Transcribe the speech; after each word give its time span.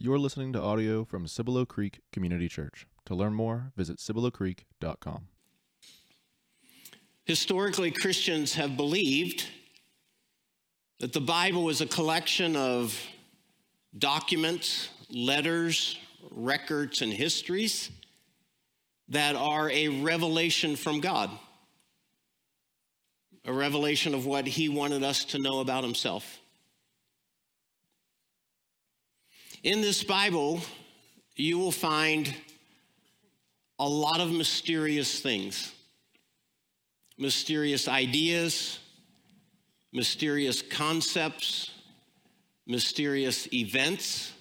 You're 0.00 0.20
listening 0.20 0.52
to 0.52 0.62
audio 0.62 1.04
from 1.04 1.26
Cibolo 1.26 1.64
Creek 1.64 2.02
Community 2.12 2.48
Church. 2.48 2.86
To 3.06 3.16
learn 3.16 3.34
more, 3.34 3.72
visit 3.76 3.98
ciboloCreek.com. 3.98 5.26
Historically, 7.24 7.90
Christians 7.90 8.54
have 8.54 8.76
believed 8.76 9.44
that 11.00 11.12
the 11.12 11.20
Bible 11.20 11.68
is 11.68 11.80
a 11.80 11.86
collection 11.86 12.54
of 12.54 12.96
documents, 13.98 14.88
letters, 15.10 15.98
records, 16.30 17.02
and 17.02 17.12
histories 17.12 17.90
that 19.08 19.34
are 19.34 19.68
a 19.68 19.88
revelation 19.88 20.76
from 20.76 21.00
God, 21.00 21.28
a 23.44 23.52
revelation 23.52 24.14
of 24.14 24.26
what 24.26 24.46
He 24.46 24.68
wanted 24.68 25.02
us 25.02 25.24
to 25.24 25.40
know 25.40 25.58
about 25.58 25.82
Himself. 25.82 26.37
In 29.68 29.82
this 29.82 30.02
Bible, 30.02 30.62
you 31.36 31.58
will 31.58 31.70
find 31.70 32.34
a 33.78 33.86
lot 33.86 34.18
of 34.18 34.32
mysterious 34.32 35.20
things 35.20 35.74
mysterious 37.18 37.86
ideas, 37.86 38.78
mysterious 39.92 40.62
concepts, 40.62 41.70
mysterious 42.66 43.46
events. 43.52 44.32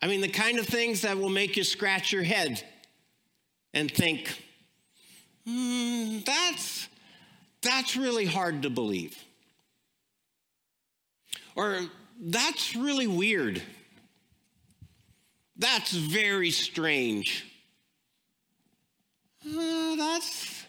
I 0.00 0.06
mean, 0.06 0.22
the 0.22 0.28
kind 0.28 0.58
of 0.58 0.66
things 0.66 1.02
that 1.02 1.18
will 1.18 1.28
make 1.28 1.58
you 1.58 1.62
scratch 1.62 2.10
your 2.10 2.22
head 2.22 2.64
and 3.74 3.90
think, 3.90 4.42
hmm, 5.46 6.20
that's, 6.24 6.88
that's 7.60 7.98
really 7.98 8.24
hard 8.24 8.62
to 8.62 8.70
believe. 8.70 9.22
Or 11.54 11.82
that's 12.20 12.74
really 12.74 13.06
weird. 13.06 13.62
That's 15.56 15.92
very 15.92 16.50
strange. 16.50 17.44
Uh, 19.46 19.96
that's 19.96 20.64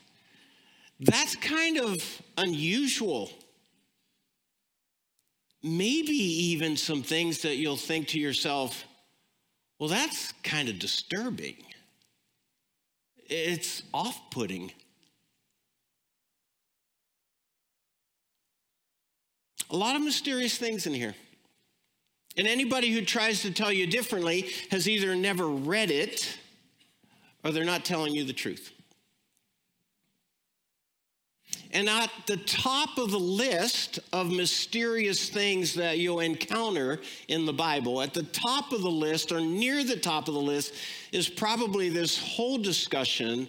that's 1.00 1.36
kind 1.36 1.78
of 1.78 2.22
unusual. 2.38 3.32
Maybe 5.64 6.14
even 6.14 6.78
some 6.78 7.04
things 7.04 7.42
that 7.42 7.58
you'll 7.58 7.78
think 7.78 8.10
to 8.10 8.20
yourself, 8.20 8.86
well, 9.78 9.90
that's 9.90 10.32
kind 10.44 10.70
of 10.70 10.80
disturbing. 10.80 11.58
It's 13.30 13.84
off 13.94 14.20
putting. 14.32 14.72
A 19.70 19.76
lot 19.76 19.96
of 19.96 20.02
mysterious 20.02 20.58
things 20.58 20.88
in 20.88 20.94
here. 20.94 21.16
And 22.38 22.48
anybody 22.48 22.92
who 22.92 23.04
tries 23.04 23.42
to 23.42 23.52
tell 23.52 23.72
you 23.72 23.88
differently 23.88 24.50
has 24.72 24.88
either 24.88 25.16
never 25.16 25.48
read 25.48 25.92
it 25.92 26.38
or 27.44 27.52
they're 27.52 27.66
not 27.66 27.86
telling 27.86 28.14
you 28.14 28.24
the 28.24 28.34
truth. 28.34 28.72
And 31.72 31.88
at 31.88 32.10
the 32.26 32.38
top 32.38 32.98
of 32.98 33.12
the 33.12 33.20
list 33.20 34.00
of 34.12 34.32
mysterious 34.32 35.30
things 35.30 35.76
that 35.76 36.00
you'll 36.00 36.20
encounter 36.20 37.00
in 37.28 37.46
the 37.46 37.54
Bible, 37.54 38.02
at 38.02 38.14
the 38.14 38.24
top 38.24 38.72
of 38.72 38.82
the 38.82 38.90
list 38.90 39.32
or 39.32 39.40
near 39.40 39.84
the 39.84 39.96
top 39.96 40.28
of 40.28 40.34
the 40.34 40.40
list, 40.40 40.74
is 41.12 41.30
probably 41.30 41.90
this 41.90 42.18
whole 42.18 42.58
discussion 42.58 43.48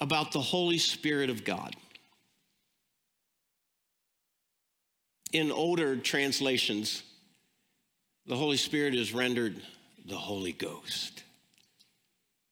about 0.00 0.32
the 0.32 0.40
Holy 0.40 0.78
Spirit 0.78 1.30
of 1.30 1.44
God. 1.44 1.76
In 5.32 5.52
older 5.52 5.96
translations, 5.96 7.04
the 8.26 8.36
Holy 8.36 8.56
Spirit 8.56 8.94
is 8.94 9.12
rendered 9.12 9.60
the 10.06 10.16
Holy 10.16 10.52
Ghost, 10.52 11.22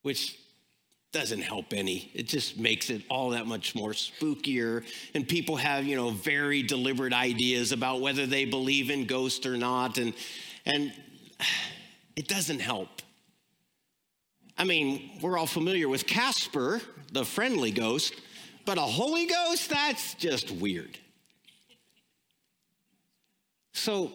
which 0.01 0.37
doesn't 1.11 1.41
help 1.41 1.71
any. 1.71 2.11
It 2.13 2.27
just 2.27 2.59
makes 2.59 2.89
it 2.89 3.01
all 3.09 3.29
that 3.29 3.47
much 3.47 3.73
more 3.73 3.91
spookier. 3.91 4.83
And 5.13 5.27
people 5.27 5.55
have, 5.55 5.85
you 5.85 5.95
know, 5.95 6.09
very 6.09 6.61
deliberate 6.61 7.13
ideas 7.13 7.71
about 7.71 8.01
whether 8.01 8.25
they 8.25 8.43
believe 8.43 8.89
in 8.89 9.05
ghosts 9.05 9.45
or 9.45 9.55
not. 9.55 9.97
And, 9.97 10.13
and 10.65 10.91
it 12.17 12.27
doesn't 12.27 12.59
help. 12.59 12.89
I 14.57 14.65
mean, 14.65 15.11
we're 15.21 15.37
all 15.37 15.47
familiar 15.47 15.87
with 15.87 16.05
Casper, 16.05 16.81
the 17.13 17.23
friendly 17.23 17.71
ghost, 17.71 18.13
but 18.65 18.77
a 18.77 18.81
Holy 18.81 19.25
Ghost, 19.25 19.69
that's 19.69 20.15
just 20.15 20.51
weird. 20.51 20.97
So, 23.73 24.11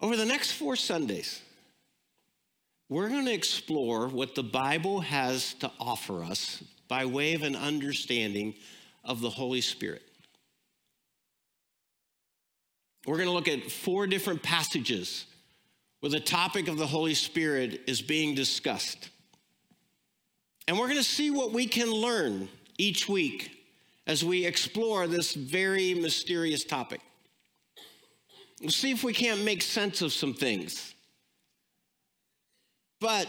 over 0.00 0.16
the 0.16 0.24
next 0.24 0.52
four 0.52 0.76
Sundays, 0.76 1.42
we're 2.88 3.08
going 3.08 3.26
to 3.26 3.32
explore 3.32 4.08
what 4.08 4.34
the 4.34 4.42
Bible 4.42 5.00
has 5.00 5.54
to 5.54 5.70
offer 5.78 6.24
us 6.24 6.62
by 6.88 7.04
way 7.04 7.34
of 7.34 7.42
an 7.42 7.54
understanding 7.54 8.54
of 9.04 9.20
the 9.20 9.30
Holy 9.30 9.60
Spirit. 9.60 10.02
We're 13.06 13.16
going 13.16 13.28
to 13.28 13.34
look 13.34 13.48
at 13.48 13.70
four 13.70 14.06
different 14.06 14.42
passages 14.42 15.26
where 16.00 16.10
the 16.10 16.20
topic 16.20 16.68
of 16.68 16.78
the 16.78 16.86
Holy 16.86 17.14
Spirit 17.14 17.82
is 17.86 18.00
being 18.00 18.34
discussed. 18.34 19.10
And 20.66 20.78
we're 20.78 20.86
going 20.86 20.98
to 20.98 21.04
see 21.04 21.30
what 21.30 21.52
we 21.52 21.66
can 21.66 21.90
learn 21.90 22.48
each 22.76 23.08
week 23.08 23.50
as 24.06 24.24
we 24.24 24.46
explore 24.46 25.06
this 25.06 25.34
very 25.34 25.94
mysterious 25.94 26.64
topic. 26.64 27.00
See 28.66 28.90
if 28.90 29.04
we 29.04 29.12
can't 29.12 29.44
make 29.44 29.62
sense 29.62 30.02
of 30.02 30.12
some 30.12 30.34
things. 30.34 30.94
But 33.00 33.28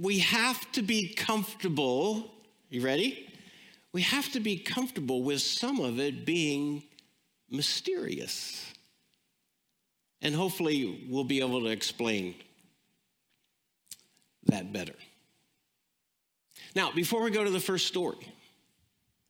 we 0.00 0.20
have 0.20 0.70
to 0.72 0.82
be 0.82 1.14
comfortable. 1.14 2.30
You 2.70 2.82
ready? 2.82 3.28
We 3.92 4.02
have 4.02 4.30
to 4.32 4.40
be 4.40 4.56
comfortable 4.56 5.22
with 5.22 5.40
some 5.40 5.80
of 5.80 5.98
it 5.98 6.24
being 6.24 6.84
mysterious. 7.50 8.72
And 10.22 10.34
hopefully, 10.34 11.06
we'll 11.10 11.24
be 11.24 11.40
able 11.40 11.60
to 11.62 11.66
explain 11.66 12.36
that 14.46 14.72
better. 14.72 14.94
Now, 16.76 16.92
before 16.92 17.22
we 17.22 17.30
go 17.30 17.42
to 17.42 17.50
the 17.50 17.60
first 17.60 17.86
story, 17.86 18.32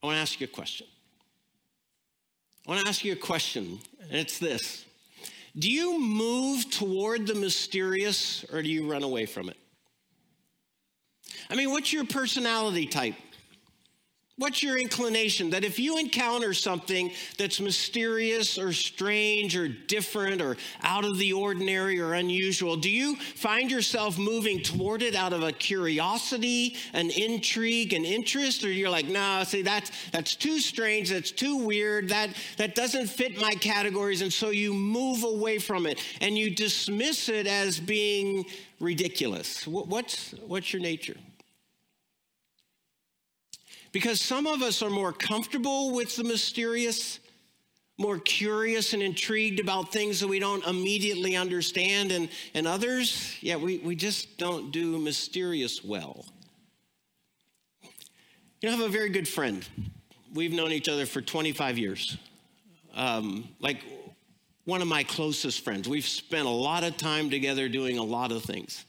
I 0.02 0.06
want 0.06 0.16
to 0.16 0.20
ask 0.20 0.40
you 0.40 0.44
a 0.44 0.50
question. 0.50 0.86
I 2.66 2.70
want 2.70 2.82
to 2.82 2.88
ask 2.88 3.04
you 3.04 3.14
a 3.14 3.16
question, 3.16 3.80
and 4.02 4.12
it's 4.12 4.38
this 4.38 4.84
Do 5.58 5.70
you 5.70 6.00
move 6.00 6.70
toward 6.70 7.26
the 7.26 7.34
mysterious 7.34 8.44
or 8.52 8.62
do 8.62 8.70
you 8.70 8.90
run 8.90 9.02
away 9.02 9.26
from 9.26 9.48
it? 9.48 9.56
I 11.50 11.54
mean, 11.54 11.70
what's 11.70 11.92
your 11.92 12.06
personality 12.06 12.86
type? 12.86 13.14
What's 14.38 14.62
your 14.62 14.78
inclination 14.78 15.50
that 15.50 15.62
if 15.62 15.78
you 15.78 15.98
encounter 15.98 16.54
something 16.54 17.12
that's 17.36 17.60
mysterious 17.60 18.56
or 18.56 18.72
strange 18.72 19.54
or 19.54 19.68
different 19.68 20.40
or 20.40 20.56
out 20.82 21.04
of 21.04 21.18
the 21.18 21.34
ordinary 21.34 22.00
or 22.00 22.14
unusual, 22.14 22.76
do 22.76 22.88
you 22.88 23.16
find 23.16 23.70
yourself 23.70 24.16
moving 24.18 24.62
toward 24.62 25.02
it 25.02 25.14
out 25.14 25.34
of 25.34 25.42
a 25.42 25.52
curiosity, 25.52 26.76
an 26.94 27.10
intrigue, 27.10 27.92
an 27.92 28.06
interest, 28.06 28.64
or 28.64 28.72
you're 28.72 28.88
like, 28.88 29.06
no, 29.06 29.44
see, 29.44 29.60
that's 29.60 29.90
that's 30.12 30.34
too 30.34 30.60
strange, 30.60 31.10
that's 31.10 31.30
too 31.30 31.58
weird, 31.58 32.08
that 32.08 32.30
that 32.56 32.74
doesn't 32.74 33.08
fit 33.08 33.38
my 33.38 33.52
categories, 33.52 34.22
and 34.22 34.32
so 34.32 34.48
you 34.48 34.72
move 34.72 35.24
away 35.24 35.58
from 35.58 35.84
it 35.84 36.02
and 36.22 36.38
you 36.38 36.54
dismiss 36.54 37.28
it 37.28 37.46
as 37.46 37.78
being 37.78 38.46
ridiculous. 38.80 39.66
What's 39.66 40.30
what's 40.46 40.72
your 40.72 40.80
nature? 40.80 41.16
Because 43.92 44.20
some 44.20 44.46
of 44.46 44.62
us 44.62 44.82
are 44.82 44.90
more 44.90 45.12
comfortable 45.12 45.92
with 45.92 46.16
the 46.16 46.24
mysterious, 46.24 47.20
more 47.98 48.18
curious 48.18 48.94
and 48.94 49.02
intrigued 49.02 49.60
about 49.60 49.92
things 49.92 50.20
that 50.20 50.28
we 50.28 50.38
don't 50.38 50.66
immediately 50.66 51.36
understand, 51.36 52.10
and, 52.10 52.30
and 52.54 52.66
others, 52.66 53.36
yeah, 53.40 53.56
we, 53.56 53.78
we 53.78 53.94
just 53.94 54.38
don't 54.38 54.72
do 54.72 54.98
mysterious 54.98 55.84
well. 55.84 56.24
You 58.62 58.68
know, 58.68 58.74
I 58.74 58.76
have 58.78 58.86
a 58.86 58.88
very 58.88 59.10
good 59.10 59.28
friend. 59.28 59.66
We've 60.32 60.52
known 60.52 60.72
each 60.72 60.88
other 60.88 61.04
for 61.04 61.20
25 61.20 61.78
years. 61.78 62.16
Um, 62.94 63.48
like 63.60 63.82
one 64.64 64.80
of 64.80 64.88
my 64.88 65.02
closest 65.02 65.64
friends. 65.64 65.88
We've 65.88 66.06
spent 66.06 66.46
a 66.46 66.50
lot 66.50 66.84
of 66.84 66.96
time 66.96 67.28
together 67.28 67.68
doing 67.68 67.98
a 67.98 68.04
lot 68.04 68.32
of 68.32 68.42
things. 68.42 68.84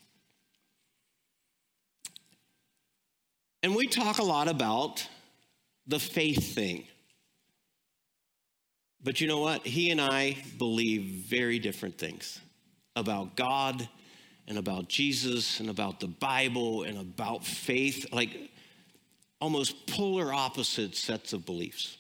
And 3.64 3.74
we 3.76 3.88
talk 3.88 4.20
a 4.20 4.24
lot 4.24 4.50
about 4.50 5.08
the 5.88 5.98
faith 5.98 6.54
thing. 6.54 6.86
But 9.02 9.22
you 9.22 9.28
know 9.28 9.40
what? 9.40 9.66
He 9.66 9.90
and 9.90 10.02
I 10.02 10.38
believe 10.58 11.26
very 11.26 11.60
different 11.60 11.98
things 11.98 12.40
about 12.98 13.38
God 13.38 13.88
and 14.48 14.58
about 14.58 14.90
Jesus 14.90 15.62
and 15.62 15.70
about 15.70 16.02
the 16.02 16.08
Bible 16.08 16.84
and 16.84 16.98
about 16.98 17.46
faith, 17.46 18.06
like 18.12 18.52
almost 19.40 19.88
polar 19.88 20.34
opposite 20.34 20.96
sets 20.96 21.32
of 21.32 21.46
beliefs. 21.46 21.98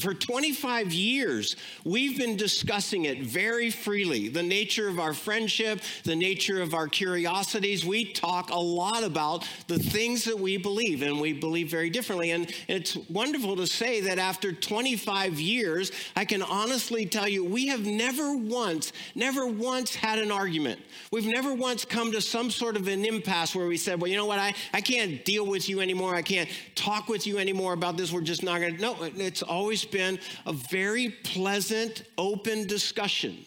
For 0.00 0.12
25 0.12 0.92
years, 0.92 1.56
we've 1.82 2.18
been 2.18 2.36
discussing 2.36 3.06
it 3.06 3.22
very 3.22 3.70
freely 3.70 4.28
the 4.28 4.42
nature 4.42 4.86
of 4.86 4.98
our 4.98 5.14
friendship, 5.14 5.80
the 6.04 6.14
nature 6.14 6.60
of 6.60 6.74
our 6.74 6.88
curiosities. 6.88 7.86
We 7.86 8.12
talk 8.12 8.50
a 8.50 8.58
lot 8.58 9.02
about 9.02 9.48
the 9.66 9.78
things 9.78 10.24
that 10.24 10.38
we 10.38 10.58
believe, 10.58 11.00
and 11.00 11.18
we 11.18 11.32
believe 11.32 11.70
very 11.70 11.88
differently. 11.88 12.32
And 12.32 12.52
it's 12.68 12.96
wonderful 13.08 13.56
to 13.56 13.66
say 13.66 14.02
that 14.02 14.18
after 14.18 14.52
25 14.52 15.40
years, 15.40 15.90
I 16.14 16.26
can 16.26 16.42
honestly 16.42 17.06
tell 17.06 17.26
you, 17.26 17.42
we 17.42 17.68
have 17.68 17.86
never 17.86 18.36
once, 18.36 18.92
never 19.14 19.46
once 19.46 19.94
had 19.94 20.18
an 20.18 20.30
argument. 20.30 20.82
We've 21.12 21.24
never 21.24 21.54
once 21.54 21.86
come 21.86 22.12
to 22.12 22.20
some 22.20 22.50
sort 22.50 22.76
of 22.76 22.88
an 22.88 23.06
impasse 23.06 23.56
where 23.56 23.66
we 23.66 23.78
said, 23.78 24.02
well, 24.02 24.10
you 24.10 24.18
know 24.18 24.26
what, 24.26 24.38
I, 24.38 24.52
I 24.74 24.82
can't 24.82 25.24
deal 25.24 25.46
with 25.46 25.66
you 25.66 25.80
anymore. 25.80 26.14
I 26.14 26.20
can't 26.20 26.50
talk 26.74 27.08
with 27.08 27.26
you 27.26 27.38
anymore 27.38 27.72
about 27.72 27.96
this. 27.96 28.12
We're 28.12 28.20
just 28.20 28.42
not 28.42 28.60
going 28.60 28.76
to. 28.76 28.82
No, 28.82 28.96
it's 29.16 29.42
always 29.42 29.77
always 29.78 29.84
been 29.84 30.18
a 30.46 30.52
very 30.52 31.10
pleasant, 31.10 32.02
open 32.16 32.66
discussion. 32.66 33.44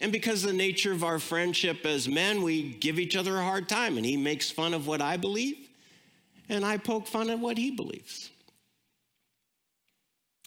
And 0.00 0.10
because 0.10 0.42
the 0.42 0.52
nature 0.52 0.92
of 0.92 1.04
our 1.04 1.18
friendship 1.18 1.84
as 1.84 2.08
men, 2.08 2.42
we 2.42 2.72
give 2.74 2.98
each 2.98 3.16
other 3.16 3.36
a 3.36 3.42
hard 3.42 3.68
time, 3.68 3.96
and 3.96 4.06
he 4.06 4.16
makes 4.16 4.50
fun 4.50 4.74
of 4.74 4.86
what 4.86 5.00
I 5.00 5.16
believe, 5.16 5.68
and 6.48 6.64
I 6.64 6.78
poke 6.78 7.06
fun 7.06 7.30
at 7.30 7.38
what 7.38 7.58
he 7.58 7.70
believes. 7.70 8.30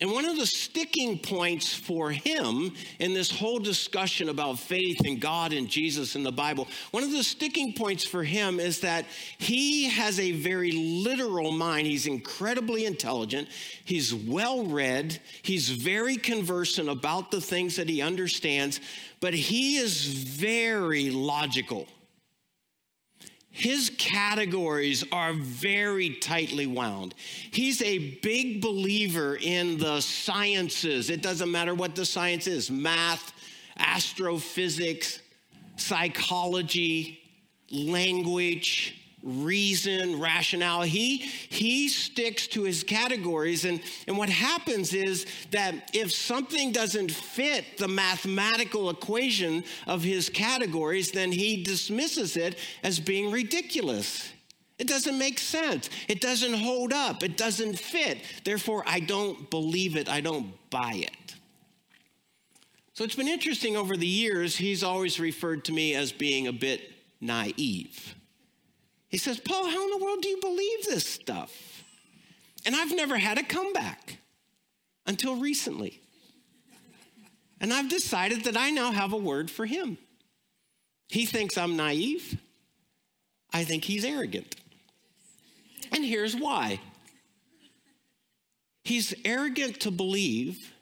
And 0.01 0.11
one 0.11 0.25
of 0.25 0.35
the 0.35 0.45
sticking 0.45 1.17
points 1.17 1.73
for 1.73 2.11
him 2.11 2.73
in 2.99 3.13
this 3.13 3.31
whole 3.31 3.59
discussion 3.59 4.27
about 4.27 4.59
faith 4.59 4.99
and 5.05 5.21
God 5.21 5.53
and 5.53 5.69
Jesus 5.69 6.15
and 6.15 6.25
the 6.25 6.33
Bible, 6.33 6.67
one 6.91 7.03
of 7.03 7.11
the 7.11 7.23
sticking 7.23 7.71
points 7.71 8.03
for 8.03 8.21
him 8.21 8.59
is 8.59 8.81
that 8.81 9.05
he 9.37 9.85
has 9.85 10.19
a 10.19 10.33
very 10.33 10.73
literal 10.73 11.53
mind. 11.53 11.87
He's 11.87 12.07
incredibly 12.07 12.85
intelligent, 12.85 13.47
he's 13.85 14.13
well 14.13 14.65
read, 14.65 15.17
he's 15.43 15.69
very 15.69 16.17
conversant 16.17 16.89
about 16.89 17.31
the 17.31 17.39
things 17.39 17.77
that 17.77 17.87
he 17.87 18.01
understands, 18.01 18.81
but 19.21 19.33
he 19.33 19.77
is 19.77 20.05
very 20.05 21.09
logical. 21.09 21.87
His 23.57 23.89
categories 23.97 25.05
are 25.13 25.31
very 25.31 26.15
tightly 26.15 26.67
wound. 26.67 27.15
He's 27.51 27.81
a 27.81 28.19
big 28.19 28.61
believer 28.61 29.37
in 29.41 29.77
the 29.77 30.01
sciences. 30.01 31.09
It 31.09 31.21
doesn't 31.21 31.49
matter 31.49 31.73
what 31.73 31.95
the 31.95 32.05
science 32.05 32.47
is 32.47 32.69
math, 32.69 33.31
astrophysics, 33.77 35.21
psychology, 35.77 37.21
language, 37.71 39.04
reason, 39.25 40.19
rationale. 40.19 40.83
He, 40.83 41.17
he 41.17 41.89
sticks 41.89 42.47
to 42.47 42.63
his 42.63 42.83
categories. 42.83 43.65
And, 43.65 43.81
and 44.07 44.17
what 44.17 44.29
happens 44.29 44.93
is 44.93 45.25
that 45.51 45.89
if 45.93 46.11
something 46.11 46.71
doesn't 46.71 47.11
fit 47.11 47.77
the 47.77 47.87
mathematical 47.87 48.89
equation 48.89 49.63
of 49.87 50.03
his 50.03 50.29
categories, 50.29 51.11
then 51.11 51.31
he 51.31 51.63
dismisses 51.63 52.37
it 52.37 52.57
as 52.83 52.99
being 52.99 53.31
ridiculous. 53.31 54.31
It 54.77 54.87
doesn't 54.87 55.17
make 55.17 55.39
sense. 55.39 55.89
It 56.07 56.21
doesn't 56.21 56.53
hold 56.53 56.93
up. 56.93 57.23
It 57.23 57.37
doesn't 57.37 57.79
fit. 57.79 58.19
Therefore, 58.43 58.83
I 58.85 58.99
don't 58.99 59.49
believe 59.49 59.95
it. 59.95 60.07
I 60.07 60.21
don't 60.21 60.53
buy 60.69 60.93
it. 60.95 61.35
So 62.93 63.03
it's 63.03 63.15
been 63.15 63.27
interesting 63.27 63.75
over 63.75 63.97
the 63.97 64.07
years. 64.07 64.55
He's 64.55 64.83
always 64.83 65.19
referred 65.19 65.65
to 65.65 65.71
me 65.71 65.95
as 65.95 66.11
being 66.11 66.47
a 66.47 66.53
bit 66.53 66.81
naive. 67.19 68.15
He 69.09 69.17
says, 69.17 69.39
Paul, 69.39 69.69
how 69.69 69.83
in 69.83 69.99
the 69.99 70.03
world 70.03 70.21
do 70.21 70.29
you 70.29 70.39
believe 70.41 70.85
this 70.85 71.07
stuff? 71.07 71.83
And 72.65 72.75
I've 72.75 72.95
never 72.95 73.17
had 73.17 73.37
a 73.37 73.43
comeback 73.43 74.17
until 75.05 75.35
recently. 75.35 76.01
And 77.61 77.73
I've 77.73 77.89
decided 77.89 78.43
that 78.45 78.57
I 78.57 78.71
now 78.71 78.91
have 78.91 79.13
a 79.13 79.17
word 79.17 79.49
for 79.49 79.65
him. 79.65 79.97
He 81.07 81.25
thinks 81.25 81.57
I'm 81.57 81.77
naive. 81.77 82.37
I 83.53 83.63
think 83.63 83.85
he's 83.85 84.03
arrogant. 84.03 84.55
And 85.91 86.03
here's 86.03 86.35
why 86.35 86.79
he's 88.83 89.13
arrogant 89.23 89.79
to 89.81 89.91
believe 89.91 90.73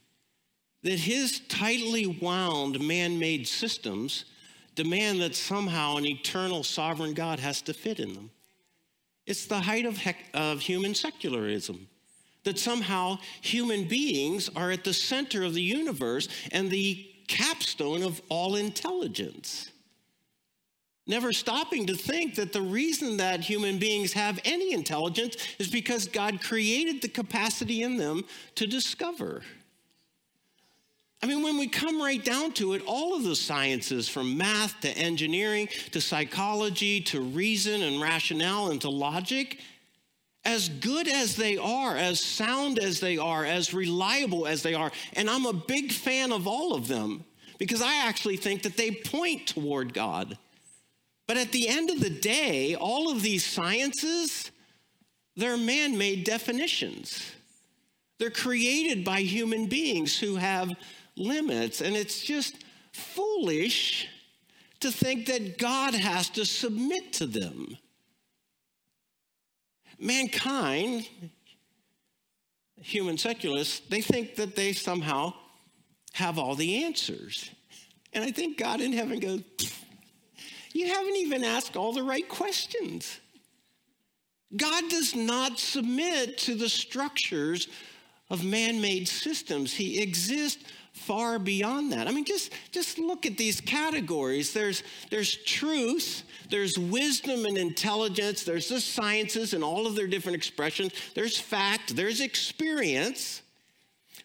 that 0.83 0.99
his 0.99 1.39
tightly 1.47 2.05
wound 2.05 2.85
man 2.85 3.17
made 3.17 3.47
systems 3.47 4.25
demand 4.75 5.21
that 5.21 5.35
somehow 5.35 5.97
an 5.97 6.05
eternal 6.05 6.63
sovereign 6.63 7.13
God 7.13 7.39
has 7.39 7.61
to 7.63 7.73
fit 7.73 7.99
in 7.99 8.13
them. 8.13 8.31
It's 9.25 9.45
the 9.45 9.59
height 9.59 9.85
of, 9.85 9.97
hec- 9.97 10.29
of 10.33 10.61
human 10.61 10.95
secularism 10.95 11.87
that 12.43 12.59
somehow 12.59 13.17
human 13.41 13.87
beings 13.87 14.49
are 14.55 14.71
at 14.71 14.83
the 14.83 14.93
center 14.93 15.43
of 15.43 15.53
the 15.53 15.61
universe 15.61 16.27
and 16.51 16.69
the 16.69 17.09
capstone 17.27 18.03
of 18.03 18.21
all 18.29 18.55
intelligence. 18.55 19.71
Never 21.05 21.33
stopping 21.33 21.85
to 21.87 21.95
think 21.95 22.35
that 22.35 22.53
the 22.53 22.61
reason 22.61 23.17
that 23.17 23.41
human 23.41 23.77
beings 23.77 24.13
have 24.13 24.39
any 24.45 24.73
intelligence 24.73 25.35
is 25.59 25.69
because 25.69 26.05
God 26.05 26.41
created 26.41 27.01
the 27.01 27.09
capacity 27.09 27.81
in 27.81 27.97
them 27.97 28.23
to 28.55 28.65
discover. 28.65 29.41
I 31.23 31.25
mean, 31.25 31.41
when 31.41 31.57
we 31.57 31.69
come 31.69 32.01
right 32.01 32.23
down 32.23 32.51
to 32.53 32.73
it, 32.73 32.83
all 32.85 33.15
of 33.15 33.23
the 33.23 33.37
sciences 33.37 34.09
from 34.09 34.37
math 34.37 34.81
to 34.81 34.89
engineering 34.89 35.69
to 35.91 36.01
psychology 36.01 36.99
to 36.99 37.21
reason 37.21 37.81
and 37.81 38.01
rationale 38.01 38.71
and 38.71 38.81
to 38.81 38.89
logic, 38.89 39.61
as 40.43 40.67
good 40.67 41.07
as 41.07 41.37
they 41.37 41.55
are, 41.55 41.95
as 41.95 42.19
sound 42.19 42.77
as 42.77 42.99
they 42.99 43.17
are, 43.17 43.45
as 43.45 43.73
reliable 43.73 44.45
as 44.45 44.63
they 44.63 44.73
are, 44.73 44.91
and 45.13 45.29
I'm 45.29 45.45
a 45.45 45.53
big 45.53 45.93
fan 45.93 46.33
of 46.33 46.45
all 46.45 46.73
of 46.73 46.89
them 46.89 47.23
because 47.57 47.81
I 47.81 48.05
actually 48.05 48.35
think 48.35 48.63
that 48.63 48.75
they 48.75 48.91
point 48.91 49.47
toward 49.47 49.93
God. 49.93 50.37
But 51.25 51.37
at 51.37 51.53
the 51.53 51.69
end 51.69 51.89
of 51.89 52.01
the 52.01 52.09
day, 52.09 52.75
all 52.75 53.09
of 53.09 53.21
these 53.21 53.45
sciences, 53.45 54.51
they're 55.37 55.55
man 55.55 55.97
made 55.97 56.25
definitions. 56.25 57.31
They're 58.19 58.29
created 58.29 59.05
by 59.05 59.21
human 59.21 59.67
beings 59.67 60.19
who 60.19 60.35
have 60.35 60.73
limits. 61.15 61.81
And 61.81 61.95
it's 61.95 62.23
just 62.23 62.55
foolish 62.91 64.07
to 64.79 64.91
think 64.91 65.27
that 65.27 65.57
God 65.57 65.93
has 65.93 66.29
to 66.31 66.45
submit 66.45 67.13
to 67.13 67.25
them. 67.25 67.77
Mankind, 69.99 71.07
human 72.81 73.17
secularists, 73.17 73.81
they 73.89 74.01
think 74.01 74.35
that 74.35 74.55
they 74.55 74.73
somehow 74.73 75.33
have 76.13 76.37
all 76.37 76.55
the 76.55 76.83
answers. 76.83 77.49
And 78.11 78.23
I 78.23 78.31
think 78.31 78.57
God 78.57 78.81
in 78.81 78.93
heaven 78.93 79.19
goes, 79.19 79.41
You 80.73 80.87
haven't 80.87 81.15
even 81.15 81.43
asked 81.43 81.77
all 81.77 81.93
the 81.93 82.03
right 82.03 82.27
questions. 82.27 83.19
God 84.55 84.83
does 84.89 85.15
not 85.15 85.59
submit 85.59 86.37
to 86.39 86.55
the 86.55 86.69
structures 86.69 87.67
of 88.29 88.43
man 88.43 88.81
made 88.81 89.07
systems, 89.07 89.73
He 89.73 90.01
exists 90.01 90.63
far 91.05 91.39
beyond 91.39 91.91
that. 91.91 92.07
I 92.07 92.11
mean, 92.11 92.25
just, 92.25 92.51
just 92.71 92.97
look 92.97 93.25
at 93.25 93.37
these 93.37 93.59
categories. 93.61 94.53
There's, 94.53 94.83
there's 95.09 95.35
truth, 95.43 96.23
there's 96.49 96.77
wisdom 96.77 97.45
and 97.45 97.57
intelligence, 97.57 98.43
there's 98.43 98.69
the 98.69 98.79
sciences 98.79 99.53
and 99.53 99.63
all 99.63 99.85
of 99.87 99.95
their 99.95 100.07
different 100.07 100.35
expressions, 100.35 100.93
there's 101.15 101.37
fact, 101.37 101.95
there's 101.95 102.21
experience. 102.21 103.41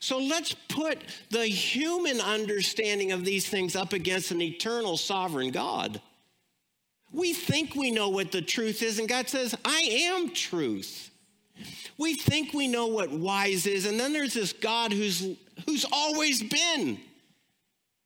So 0.01 0.19
let's 0.19 0.55
put 0.69 0.99
the 1.31 1.47
human 1.47 2.21
understanding 2.21 3.13
of 3.13 3.25
these 3.25 3.49
things 3.49 3.75
up 3.75 3.93
against 3.93 4.31
an 4.31 4.41
eternal 4.41 4.97
sovereign 4.97 5.51
God. 5.51 6.01
We 7.13 7.33
think 7.33 7.75
we 7.75 7.91
know 7.91 8.11
what 8.11 8.31
the 8.33 8.43
truth 8.43 8.83
is, 8.83 8.99
and 8.99 9.09
God 9.09 9.29
says, 9.29 9.57
I 9.65 9.81
am 10.13 10.31
truth. 10.31 11.11
We 11.97 12.15
think 12.15 12.53
we 12.55 12.69
know 12.69 12.87
what 12.87 13.11
wise 13.11 13.67
is, 13.67 13.87
and 13.87 13.99
then 13.99 14.13
there's 14.13 14.35
this 14.35 14.53
God 14.53 14.93
who's 14.93 15.37
who's 15.67 15.85
always 15.91 16.43
been, 16.43 16.99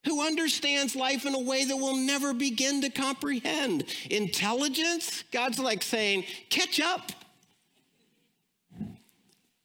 who 0.05 0.27
understands 0.27 0.97
life 0.97 1.27
in 1.27 1.35
a 1.35 1.41
way 1.41 1.65
that 1.65 1.77
we'll 1.77 1.97
never 1.97 2.35
begin 2.35 2.81
to 2.83 2.91
comprehend. 2.91 3.85
Intelligence, 4.11 5.25
God's 5.33 5.59
like 5.59 5.83
saying, 5.83 6.25
catch 6.51 6.81
up. 6.81 7.13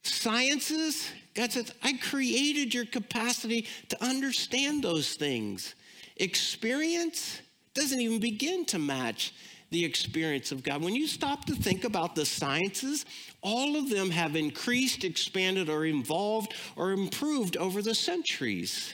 Sciences, 0.03 1.09
God 1.33 1.51
says, 1.51 1.73
I 1.83 1.93
created 1.93 2.73
your 2.73 2.85
capacity 2.85 3.67
to 3.89 4.03
understand 4.03 4.83
those 4.83 5.15
things. 5.15 5.75
Experience 6.15 7.41
doesn't 7.73 7.99
even 7.99 8.19
begin 8.19 8.65
to 8.65 8.79
match 8.79 9.33
the 9.69 9.83
experience 9.83 10.51
of 10.51 10.63
God. 10.63 10.81
When 10.81 10.95
you 10.95 11.07
stop 11.07 11.45
to 11.45 11.55
think 11.55 11.83
about 11.83 12.15
the 12.15 12.25
sciences, 12.25 13.05
all 13.41 13.75
of 13.75 13.89
them 13.89 14.09
have 14.11 14.35
increased, 14.35 15.03
expanded, 15.03 15.69
or 15.69 15.85
evolved 15.85 16.53
or 16.75 16.91
improved 16.91 17.57
over 17.57 17.81
the 17.81 17.95
centuries. 17.95 18.93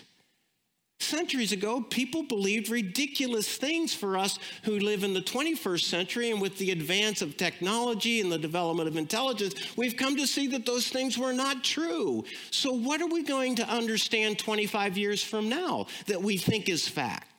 Centuries 1.04 1.52
ago, 1.52 1.82
people 1.82 2.24
believed 2.24 2.70
ridiculous 2.70 3.58
things 3.58 3.94
for 3.94 4.18
us 4.18 4.40
who 4.64 4.80
live 4.80 5.04
in 5.04 5.14
the 5.14 5.22
21st 5.22 5.84
century. 5.84 6.32
And 6.32 6.42
with 6.42 6.58
the 6.58 6.72
advance 6.72 7.22
of 7.22 7.36
technology 7.36 8.22
and 8.22 8.32
the 8.32 8.38
development 8.38 8.88
of 8.88 8.96
intelligence, 8.96 9.54
we've 9.76 9.98
come 9.98 10.16
to 10.16 10.26
see 10.26 10.48
that 10.48 10.66
those 10.66 10.88
things 10.88 11.18
were 11.18 11.34
not 11.34 11.64
true. 11.64 12.24
So, 12.52 12.72
what 12.72 13.02
are 13.02 13.08
we 13.08 13.24
going 13.24 13.56
to 13.56 13.68
understand 13.68 14.40
25 14.40 14.98
years 14.98 15.22
from 15.22 15.50
now 15.50 15.88
that 16.08 16.22
we 16.22 16.38
think 16.38 16.70
is 16.70 16.88
fact? 16.88 17.33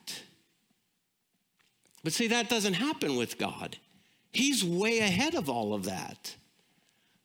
But 2.05 2.13
see, 2.13 2.27
that 2.27 2.49
doesn't 2.49 2.75
happen 2.75 3.15
with 3.15 3.39
God. 3.39 3.77
He's 4.31 4.63
way 4.63 4.99
ahead 4.99 5.33
of 5.33 5.49
all 5.49 5.73
of 5.73 5.85
that. 5.85 6.35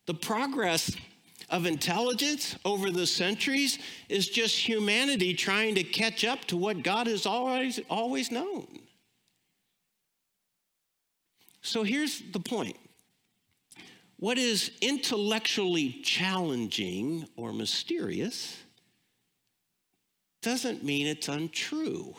The 0.06 0.14
progress 0.14 0.96
of 1.50 1.66
intelligence 1.66 2.56
over 2.64 2.90
the 2.90 3.06
centuries 3.06 3.78
is 4.08 4.30
just 4.30 4.56
humanity 4.56 5.34
trying 5.34 5.74
to 5.74 5.84
catch 5.84 6.24
up 6.24 6.46
to 6.46 6.56
what 6.56 6.82
God 6.82 7.08
has 7.08 7.26
always, 7.26 7.78
always 7.90 8.30
known. 8.30 8.66
So 11.60 11.82
here's 11.82 12.22
the 12.32 12.40
point 12.40 12.78
what 14.16 14.38
is 14.38 14.70
intellectually 14.80 16.00
challenging 16.02 17.28
or 17.36 17.52
mysterious 17.52 18.56
doesn't 20.40 20.82
mean 20.82 21.06
it's 21.06 21.28
untrue. 21.28 22.14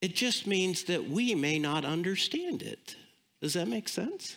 It 0.00 0.14
just 0.14 0.46
means 0.46 0.84
that 0.84 1.08
we 1.08 1.34
may 1.34 1.58
not 1.58 1.84
understand 1.84 2.62
it. 2.62 2.96
Does 3.40 3.54
that 3.54 3.68
make 3.68 3.88
sense? 3.88 4.36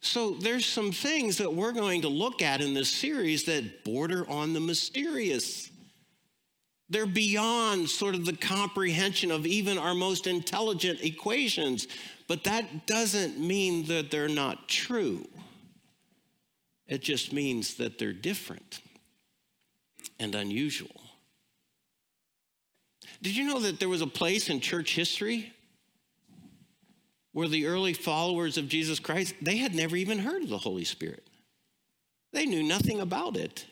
So 0.00 0.32
there's 0.32 0.64
some 0.64 0.92
things 0.92 1.38
that 1.38 1.52
we're 1.52 1.72
going 1.72 2.02
to 2.02 2.08
look 2.08 2.40
at 2.42 2.60
in 2.60 2.72
this 2.74 2.88
series 2.90 3.44
that 3.44 3.84
border 3.84 4.28
on 4.28 4.52
the 4.52 4.60
mysterious. 4.60 5.70
They're 6.88 7.06
beyond 7.06 7.88
sort 7.88 8.14
of 8.14 8.24
the 8.24 8.36
comprehension 8.36 9.30
of 9.30 9.46
even 9.46 9.78
our 9.78 9.94
most 9.94 10.26
intelligent 10.26 11.02
equations, 11.02 11.86
but 12.28 12.44
that 12.44 12.86
doesn't 12.86 13.38
mean 13.38 13.86
that 13.86 14.10
they're 14.10 14.28
not 14.28 14.68
true. 14.68 15.28
It 16.86 17.02
just 17.02 17.32
means 17.32 17.74
that 17.74 17.98
they're 17.98 18.12
different 18.12 18.80
and 20.18 20.34
unusual. 20.34 20.99
Did 23.22 23.36
you 23.36 23.44
know 23.44 23.60
that 23.60 23.78
there 23.78 23.88
was 23.88 24.00
a 24.00 24.06
place 24.06 24.48
in 24.48 24.60
church 24.60 24.94
history 24.94 25.52
where 27.32 27.48
the 27.48 27.66
early 27.66 27.92
followers 27.92 28.56
of 28.56 28.68
Jesus 28.68 28.98
Christ, 28.98 29.34
they 29.40 29.58
had 29.58 29.74
never 29.74 29.96
even 29.96 30.18
heard 30.18 30.42
of 30.42 30.48
the 30.48 30.58
Holy 30.58 30.84
Spirit. 30.84 31.26
They 32.32 32.46
knew 32.46 32.62
nothing 32.62 33.00
about 33.00 33.36
it. 33.36 33.66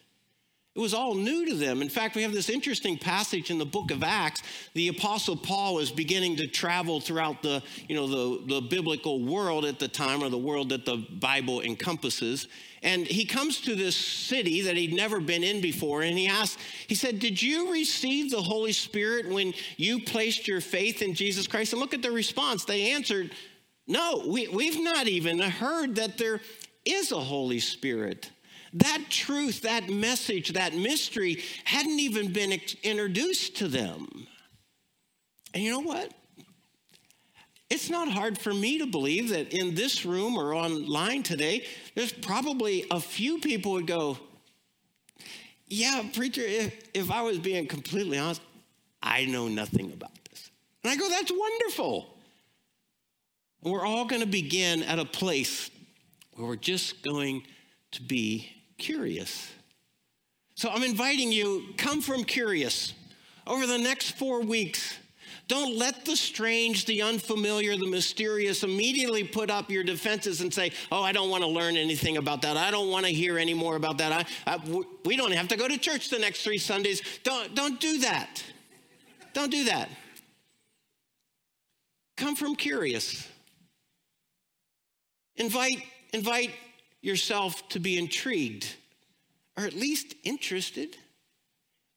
It 0.78 0.80
was 0.80 0.94
all 0.94 1.14
new 1.14 1.44
to 1.46 1.56
them. 1.56 1.82
In 1.82 1.88
fact, 1.88 2.14
we 2.14 2.22
have 2.22 2.32
this 2.32 2.48
interesting 2.48 2.98
passage 2.98 3.50
in 3.50 3.58
the 3.58 3.66
book 3.66 3.90
of 3.90 4.04
Acts. 4.04 4.44
The 4.74 4.86
apostle 4.86 5.36
Paul 5.36 5.80
is 5.80 5.90
beginning 5.90 6.36
to 6.36 6.46
travel 6.46 7.00
throughout 7.00 7.42
the, 7.42 7.64
you 7.88 7.96
know, 7.96 8.06
the, 8.06 8.54
the 8.54 8.60
biblical 8.60 9.24
world 9.24 9.64
at 9.64 9.80
the 9.80 9.88
time, 9.88 10.22
or 10.22 10.28
the 10.28 10.38
world 10.38 10.68
that 10.68 10.84
the 10.84 11.04
Bible 11.18 11.62
encompasses. 11.62 12.46
And 12.84 13.08
he 13.08 13.24
comes 13.24 13.60
to 13.62 13.74
this 13.74 13.96
city 13.96 14.60
that 14.62 14.76
he'd 14.76 14.94
never 14.94 15.18
been 15.18 15.42
in 15.42 15.60
before, 15.60 16.02
and 16.02 16.16
he 16.16 16.28
asked, 16.28 16.60
he 16.86 16.94
said, 16.94 17.18
Did 17.18 17.42
you 17.42 17.72
receive 17.72 18.30
the 18.30 18.40
Holy 18.40 18.70
Spirit 18.70 19.28
when 19.28 19.54
you 19.78 20.04
placed 20.04 20.46
your 20.46 20.60
faith 20.60 21.02
in 21.02 21.12
Jesus 21.12 21.48
Christ? 21.48 21.72
And 21.72 21.80
look 21.80 21.92
at 21.92 22.02
the 22.02 22.12
response. 22.12 22.64
They 22.64 22.92
answered, 22.92 23.32
no, 23.88 24.22
we, 24.28 24.46
we've 24.46 24.80
not 24.80 25.08
even 25.08 25.40
heard 25.40 25.96
that 25.96 26.18
there 26.18 26.40
is 26.84 27.10
a 27.10 27.18
Holy 27.18 27.58
Spirit. 27.58 28.30
That 28.74 29.04
truth, 29.08 29.62
that 29.62 29.88
message, 29.88 30.52
that 30.52 30.74
mystery 30.74 31.42
hadn't 31.64 31.98
even 32.00 32.32
been 32.32 32.60
introduced 32.82 33.56
to 33.58 33.68
them. 33.68 34.26
And 35.54 35.62
you 35.62 35.70
know 35.70 35.80
what? 35.80 36.12
It's 37.70 37.90
not 37.90 38.08
hard 38.08 38.38
for 38.38 38.52
me 38.54 38.78
to 38.78 38.86
believe 38.86 39.30
that 39.30 39.52
in 39.52 39.74
this 39.74 40.06
room 40.06 40.36
or 40.36 40.54
online 40.54 41.22
today, 41.22 41.66
there's 41.94 42.12
probably 42.12 42.86
a 42.90 43.00
few 43.00 43.38
people 43.38 43.72
would 43.72 43.86
go, 43.86 44.18
Yeah, 45.66 46.02
preacher, 46.14 46.42
if, 46.42 46.88
if 46.94 47.10
I 47.10 47.22
was 47.22 47.38
being 47.38 47.66
completely 47.66 48.18
honest, 48.18 48.40
I 49.02 49.26
know 49.26 49.48
nothing 49.48 49.92
about 49.92 50.12
this. 50.30 50.50
And 50.82 50.90
I 50.90 50.96
go, 50.96 51.08
That's 51.08 51.30
wonderful. 51.30 52.14
We're 53.62 53.84
all 53.84 54.06
going 54.06 54.22
to 54.22 54.28
begin 54.28 54.82
at 54.84 54.98
a 54.98 55.04
place 55.04 55.70
where 56.34 56.46
we're 56.46 56.56
just 56.56 57.02
going 57.02 57.42
to 57.90 58.02
be 58.02 58.50
curious. 58.78 59.50
So 60.54 60.70
I'm 60.70 60.82
inviting 60.82 61.30
you, 61.30 61.64
come 61.76 62.00
from 62.00 62.24
curious. 62.24 62.94
Over 63.46 63.66
the 63.66 63.78
next 63.78 64.18
four 64.18 64.40
weeks, 64.40 64.98
don't 65.46 65.76
let 65.76 66.04
the 66.04 66.14
strange, 66.14 66.84
the 66.84 67.00
unfamiliar, 67.00 67.76
the 67.76 67.86
mysterious 67.86 68.62
immediately 68.62 69.24
put 69.24 69.50
up 69.50 69.70
your 69.70 69.82
defenses 69.82 70.42
and 70.42 70.52
say, 70.52 70.72
Oh, 70.92 71.02
I 71.02 71.12
don't 71.12 71.30
want 71.30 71.42
to 71.42 71.48
learn 71.48 71.76
anything 71.76 72.18
about 72.18 72.42
that. 72.42 72.58
I 72.58 72.70
don't 72.70 72.90
want 72.90 73.06
to 73.06 73.12
hear 73.12 73.38
any 73.38 73.54
more 73.54 73.76
about 73.76 73.98
that. 73.98 74.12
I, 74.46 74.52
I, 74.52 74.84
we 75.04 75.16
don't 75.16 75.32
have 75.32 75.48
to 75.48 75.56
go 75.56 75.66
to 75.66 75.78
church 75.78 76.10
the 76.10 76.18
next 76.18 76.42
three 76.42 76.58
Sundays. 76.58 77.02
Don't, 77.22 77.54
don't 77.54 77.80
do 77.80 78.00
that. 78.00 78.42
Don't 79.32 79.50
do 79.50 79.64
that. 79.64 79.88
Come 82.18 82.36
from 82.36 82.54
curious. 82.54 83.26
Invite, 85.36 85.82
invite 86.12 86.50
yourself 87.00 87.68
to 87.70 87.80
be 87.80 87.98
intrigued 87.98 88.74
or 89.56 89.64
at 89.64 89.74
least 89.74 90.14
interested. 90.24 90.96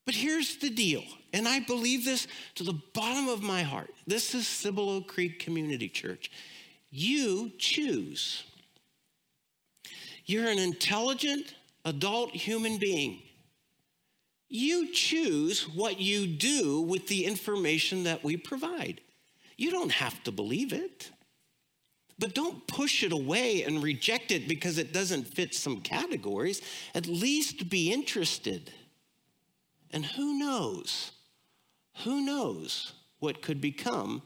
But 0.05 0.15
here's 0.15 0.57
the 0.57 0.69
deal, 0.69 1.03
and 1.31 1.47
I 1.47 1.59
believe 1.59 2.05
this 2.05 2.27
to 2.55 2.63
the 2.63 2.79
bottom 2.93 3.27
of 3.27 3.43
my 3.43 3.61
heart. 3.61 3.93
This 4.07 4.33
is 4.33 4.47
Cibolo 4.47 5.01
Creek 5.01 5.39
Community 5.39 5.87
Church. 5.87 6.31
You 6.89 7.51
choose. 7.59 8.43
You're 10.25 10.49
an 10.49 10.59
intelligent 10.59 11.53
adult 11.85 12.31
human 12.31 12.77
being. 12.77 13.21
You 14.49 14.91
choose 14.91 15.69
what 15.69 16.01
you 16.01 16.27
do 16.27 16.81
with 16.81 17.07
the 17.07 17.25
information 17.25 18.03
that 18.03 18.23
we 18.23 18.37
provide. 18.37 19.01
You 19.55 19.71
don't 19.71 19.91
have 19.91 20.21
to 20.23 20.31
believe 20.31 20.73
it. 20.73 21.11
But 22.21 22.35
don't 22.35 22.67
push 22.67 23.03
it 23.03 23.11
away 23.11 23.63
and 23.63 23.81
reject 23.81 24.31
it 24.31 24.47
because 24.47 24.77
it 24.77 24.93
doesn't 24.93 25.23
fit 25.23 25.55
some 25.55 25.81
categories. 25.81 26.61
At 26.93 27.07
least 27.07 27.67
be 27.67 27.91
interested. 27.91 28.71
And 29.89 30.05
who 30.05 30.37
knows? 30.37 31.13
Who 32.03 32.23
knows 32.23 32.93
what 33.21 33.41
could 33.41 33.59
become 33.59 34.21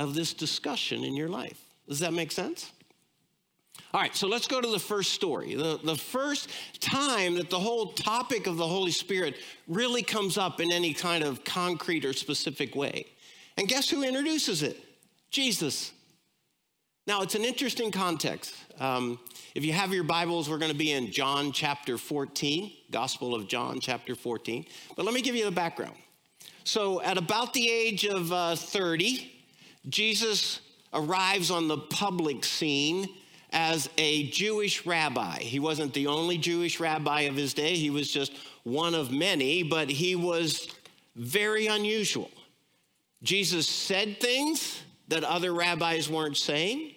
of 0.00 0.16
this 0.16 0.34
discussion 0.34 1.04
in 1.04 1.14
your 1.14 1.28
life? 1.28 1.64
Does 1.88 2.00
that 2.00 2.12
make 2.12 2.32
sense? 2.32 2.72
All 3.94 4.00
right, 4.00 4.16
so 4.16 4.26
let's 4.26 4.48
go 4.48 4.60
to 4.60 4.68
the 4.68 4.80
first 4.80 5.12
story. 5.12 5.54
The, 5.54 5.78
the 5.84 5.96
first 5.96 6.50
time 6.80 7.36
that 7.36 7.50
the 7.50 7.60
whole 7.60 7.92
topic 7.92 8.48
of 8.48 8.56
the 8.56 8.66
Holy 8.66 8.90
Spirit 8.90 9.36
really 9.68 10.02
comes 10.02 10.36
up 10.36 10.60
in 10.60 10.72
any 10.72 10.92
kind 10.92 11.22
of 11.22 11.44
concrete 11.44 12.04
or 12.04 12.12
specific 12.12 12.74
way. 12.74 13.06
And 13.56 13.68
guess 13.68 13.88
who 13.88 14.02
introduces 14.02 14.64
it? 14.64 14.76
Jesus. 15.30 15.92
Now, 17.08 17.22
it's 17.22 17.34
an 17.34 17.42
interesting 17.46 17.90
context. 17.90 18.54
Um, 18.78 19.18
if 19.54 19.64
you 19.64 19.72
have 19.72 19.94
your 19.94 20.04
Bibles, 20.04 20.50
we're 20.50 20.58
going 20.58 20.72
to 20.72 20.76
be 20.76 20.92
in 20.92 21.10
John 21.10 21.52
chapter 21.52 21.96
14, 21.96 22.70
Gospel 22.90 23.34
of 23.34 23.48
John 23.48 23.80
chapter 23.80 24.14
14. 24.14 24.66
But 24.94 25.06
let 25.06 25.14
me 25.14 25.22
give 25.22 25.34
you 25.34 25.46
the 25.46 25.50
background. 25.50 25.94
So, 26.64 27.00
at 27.00 27.16
about 27.16 27.54
the 27.54 27.66
age 27.66 28.04
of 28.04 28.30
uh, 28.30 28.56
30, 28.56 29.32
Jesus 29.88 30.60
arrives 30.92 31.50
on 31.50 31.66
the 31.66 31.78
public 31.78 32.44
scene 32.44 33.08
as 33.52 33.88
a 33.96 34.28
Jewish 34.28 34.84
rabbi. 34.84 35.38
He 35.38 35.60
wasn't 35.60 35.94
the 35.94 36.08
only 36.08 36.36
Jewish 36.36 36.78
rabbi 36.78 37.22
of 37.22 37.36
his 37.36 37.54
day, 37.54 37.74
he 37.74 37.88
was 37.88 38.10
just 38.10 38.34
one 38.64 38.94
of 38.94 39.10
many, 39.10 39.62
but 39.62 39.88
he 39.88 40.14
was 40.14 40.68
very 41.16 41.68
unusual. 41.68 42.30
Jesus 43.22 43.66
said 43.66 44.20
things 44.20 44.82
that 45.08 45.24
other 45.24 45.54
rabbis 45.54 46.10
weren't 46.10 46.36
saying. 46.36 46.96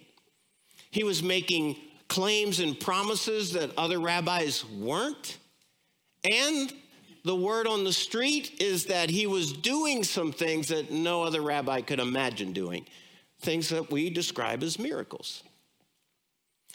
He 0.92 1.02
was 1.02 1.22
making 1.22 1.76
claims 2.06 2.60
and 2.60 2.78
promises 2.78 3.54
that 3.54 3.76
other 3.76 3.98
rabbis 3.98 4.64
weren't. 4.66 5.38
And 6.22 6.72
the 7.24 7.34
word 7.34 7.66
on 7.66 7.82
the 7.82 7.92
street 7.92 8.60
is 8.60 8.84
that 8.86 9.08
he 9.08 9.26
was 9.26 9.52
doing 9.52 10.04
some 10.04 10.32
things 10.32 10.68
that 10.68 10.90
no 10.92 11.22
other 11.22 11.40
rabbi 11.40 11.80
could 11.80 11.98
imagine 11.98 12.52
doing, 12.52 12.86
things 13.40 13.70
that 13.70 13.90
we 13.90 14.10
describe 14.10 14.62
as 14.62 14.78
miracles. 14.78 15.42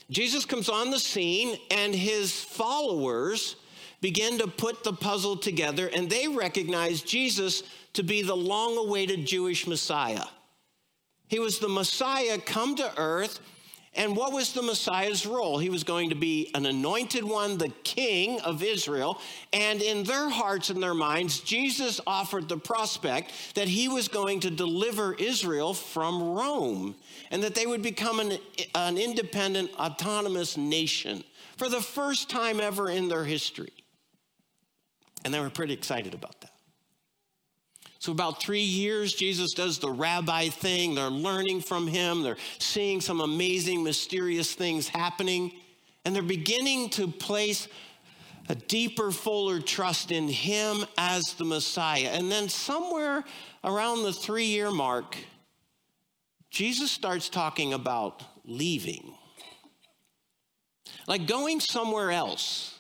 Jesus 0.09 0.45
comes 0.45 0.67
on 0.67 0.89
the 0.89 0.99
scene, 0.99 1.57
and 1.69 1.93
his 1.93 2.41
followers 2.41 3.55
begin 4.01 4.39
to 4.39 4.47
put 4.47 4.83
the 4.83 4.93
puzzle 4.93 5.37
together, 5.37 5.91
and 5.93 6.09
they 6.09 6.27
recognize 6.27 7.01
Jesus 7.01 7.61
to 7.93 8.03
be 8.03 8.23
the 8.23 8.35
long 8.35 8.77
awaited 8.77 9.27
Jewish 9.27 9.67
Messiah. 9.67 10.25
He 11.27 11.39
was 11.39 11.59
the 11.59 11.69
Messiah 11.69 12.39
come 12.39 12.75
to 12.77 12.91
earth 12.97 13.39
And 13.97 14.15
what 14.15 14.31
was 14.31 14.53
the 14.53 14.61
Messiah's 14.61 15.25
role? 15.25 15.57
He 15.57 15.71
was 15.71 15.83
going 15.83 16.09
to 16.09 16.15
be 16.15 16.51
an 16.53 16.67
anointed 16.67 17.23
one, 17.23 17.57
the 17.57 17.73
king 17.83 18.39
of 18.41 18.61
Israel. 18.61 19.19
And 19.51 19.81
in 19.81 20.03
their 20.03 20.29
hearts 20.29 20.69
and 20.69 20.81
their 20.81 20.93
minds, 20.93 21.39
Jesus 21.39 21.99
offered 22.05 22.47
the 22.47 22.57
prospect 22.57 23.33
that 23.55 23.67
he 23.67 23.87
was 23.87 24.07
going 24.07 24.41
to 24.41 24.51
deliver 24.51 25.15
Israel 25.15 25.73
from 25.73 26.21
Rome 26.21 26.95
and 27.31 27.41
that 27.41 27.55
they 27.55 27.65
would 27.65 27.81
become 27.81 28.19
an, 28.19 28.37
an 28.75 28.99
independent, 28.99 29.71
autonomous 29.79 30.57
nation 30.57 31.23
for 31.57 31.67
the 31.67 31.81
first 31.81 32.29
time 32.29 32.59
ever 32.59 32.91
in 32.91 33.07
their 33.07 33.25
history. 33.25 33.73
And 35.25 35.33
they 35.33 35.39
were 35.39 35.49
pretty 35.49 35.73
excited 35.73 36.13
about 36.13 36.39
that. 36.41 36.51
So, 38.07 38.13
about 38.13 38.41
three 38.41 38.61
years, 38.61 39.13
Jesus 39.13 39.51
does 39.51 39.79
the 39.79 39.91
rabbi 39.91 40.47
thing. 40.47 40.95
They're 40.95 41.09
learning 41.09 41.59
from 41.59 41.87
him, 41.87 42.23
they're 42.23 42.37
seeing 42.57 43.01
some 43.01 43.19
amazing, 43.19 43.83
mysterious 43.83 44.53
things 44.53 44.87
happening, 44.87 45.51
and 46.05 46.15
they're 46.15 46.23
beginning 46.23 46.87
to 46.91 47.09
place 47.09 47.67
a 48.47 48.55
deeper, 48.55 49.11
fuller 49.11 49.59
trust 49.59 50.13
in 50.13 50.29
him 50.29 50.85
as 50.97 51.33
the 51.33 51.43
Messiah. 51.43 52.11
And 52.13 52.31
then, 52.31 52.47
somewhere 52.47 53.25
around 53.65 54.03
the 54.03 54.13
three 54.13 54.45
year 54.45 54.71
mark, 54.71 55.17
Jesus 56.49 56.89
starts 56.89 57.27
talking 57.27 57.73
about 57.73 58.23
leaving, 58.45 59.15
like 61.07 61.27
going 61.27 61.59
somewhere 61.59 62.11
else. 62.11 62.79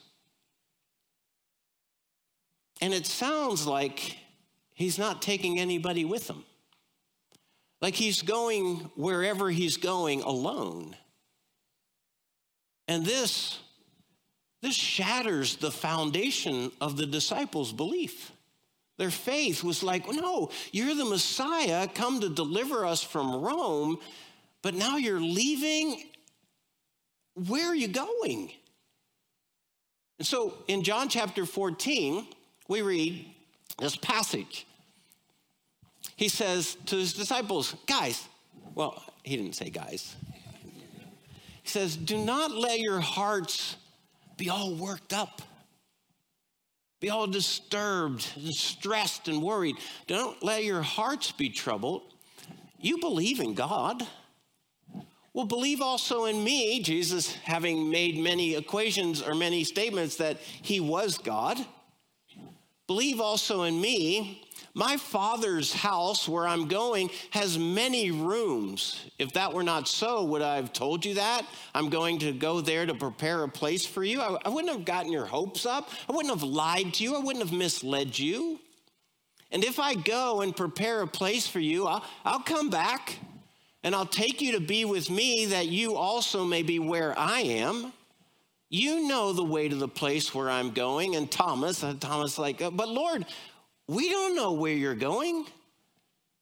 And 2.79 2.93
it 2.93 3.05
sounds 3.05 3.67
like 3.67 4.15
he's 4.77 4.99
not 4.99 5.21
taking 5.21 5.59
anybody 5.59 6.05
with 6.05 6.29
him. 6.29 6.45
Like 7.81 7.95
he's 7.95 8.21
going 8.21 8.89
wherever 8.95 9.49
he's 9.49 9.77
going 9.77 10.21
alone. 10.21 10.95
And 12.87 13.03
this, 13.05 13.59
this 14.61 14.75
shatters 14.75 15.57
the 15.57 15.71
foundation 15.71 16.71
of 16.79 16.95
the 16.95 17.05
disciples' 17.05 17.73
belief. 17.73 18.31
Their 18.97 19.09
faith 19.09 19.63
was 19.63 19.83
like, 19.83 20.07
no, 20.07 20.49
you're 20.71 20.95
the 20.95 21.05
Messiah, 21.05 21.87
come 21.87 22.21
to 22.21 22.29
deliver 22.29 22.85
us 22.85 23.03
from 23.03 23.41
Rome, 23.41 23.97
but 24.61 24.75
now 24.75 24.97
you're 24.97 25.21
leaving. 25.21 26.03
Where 27.33 27.67
are 27.67 27.75
you 27.75 27.87
going? 27.87 28.51
And 30.19 30.27
so 30.27 30.53
in 30.67 30.83
John 30.83 31.09
chapter 31.09 31.45
14, 31.45 32.27
we 32.67 32.81
read 32.81 33.25
this 33.79 33.95
passage. 33.95 34.66
He 36.15 36.29
says 36.29 36.77
to 36.87 36.95
his 36.95 37.13
disciples, 37.13 37.75
guys, 37.85 38.27
well, 38.73 39.03
he 39.23 39.37
didn't 39.37 39.55
say 39.55 39.69
guys. 39.69 40.15
He 41.63 41.69
says, 41.69 41.95
do 41.95 42.17
not 42.17 42.51
let 42.51 42.79
your 42.79 42.99
hearts 42.99 43.75
be 44.37 44.49
all 44.49 44.73
worked 44.73 45.13
up, 45.13 45.41
be 46.99 47.09
all 47.09 47.27
disturbed, 47.27 48.27
and 48.35 48.53
stressed, 48.53 49.27
and 49.27 49.41
worried. 49.41 49.75
Don't 50.07 50.41
let 50.41 50.63
your 50.63 50.81
hearts 50.81 51.31
be 51.31 51.49
troubled. 51.49 52.03
You 52.79 52.99
believe 52.99 53.39
in 53.39 53.53
God. 53.53 54.07
Well, 55.33 55.45
believe 55.45 55.81
also 55.81 56.25
in 56.25 56.43
me, 56.43 56.81
Jesus 56.81 57.35
having 57.35 57.91
made 57.91 58.17
many 58.17 58.55
equations 58.55 59.21
or 59.21 59.35
many 59.35 59.63
statements 59.63 60.15
that 60.15 60.37
he 60.39 60.79
was 60.79 61.17
God. 61.19 61.57
Believe 62.87 63.19
also 63.19 63.63
in 63.63 63.79
me. 63.79 64.46
My 64.77 64.95
father's 64.95 65.73
house, 65.73 66.29
where 66.29 66.47
I'm 66.47 66.67
going, 66.67 67.09
has 67.31 67.57
many 67.57 68.11
rooms. 68.11 69.09
If 69.17 69.33
that 69.33 69.51
were 69.51 69.63
not 69.63 69.87
so, 69.87 70.23
would 70.25 70.43
I 70.43 70.57
have 70.57 70.71
told 70.71 71.03
you 71.03 71.15
that? 71.15 71.47
I'm 71.73 71.89
going 71.89 72.19
to 72.19 72.31
go 72.31 72.61
there 72.61 72.85
to 72.85 72.93
prepare 72.93 73.41
a 73.41 73.49
place 73.49 73.87
for 73.87 74.03
you. 74.03 74.21
I, 74.21 74.37
I 74.45 74.49
wouldn't 74.49 74.71
have 74.71 74.85
gotten 74.85 75.11
your 75.11 75.25
hopes 75.25 75.65
up. 75.65 75.89
I 76.07 76.13
wouldn't 76.13 76.31
have 76.31 76.47
lied 76.47 76.93
to 76.93 77.03
you. 77.03 77.15
I 77.15 77.19
wouldn't 77.19 77.43
have 77.43 77.57
misled 77.57 78.19
you. 78.19 78.59
And 79.49 79.63
if 79.63 79.79
I 79.79 79.95
go 79.95 80.41
and 80.41 80.55
prepare 80.55 81.01
a 81.01 81.07
place 81.07 81.47
for 81.47 81.59
you, 81.59 81.87
I'll, 81.87 82.05
I'll 82.23 82.41
come 82.41 82.69
back 82.69 83.17
and 83.83 83.95
I'll 83.95 84.05
take 84.05 84.43
you 84.43 84.51
to 84.51 84.59
be 84.59 84.85
with 84.85 85.09
me 85.09 85.47
that 85.47 85.65
you 85.65 85.95
also 85.95 86.45
may 86.45 86.61
be 86.61 86.77
where 86.77 87.17
I 87.17 87.39
am. 87.39 87.93
You 88.69 89.07
know 89.07 89.33
the 89.33 89.43
way 89.43 89.69
to 89.69 89.75
the 89.75 89.87
place 89.87 90.35
where 90.35 90.51
I'm 90.51 90.69
going. 90.69 91.15
And 91.15 91.31
Thomas, 91.31 91.83
Thomas, 91.99 92.37
like, 92.37 92.61
uh, 92.61 92.69
but 92.69 92.89
Lord, 92.89 93.25
we 93.87 94.09
don't 94.09 94.35
know 94.35 94.53
where 94.53 94.73
you're 94.73 94.95
going. 94.95 95.45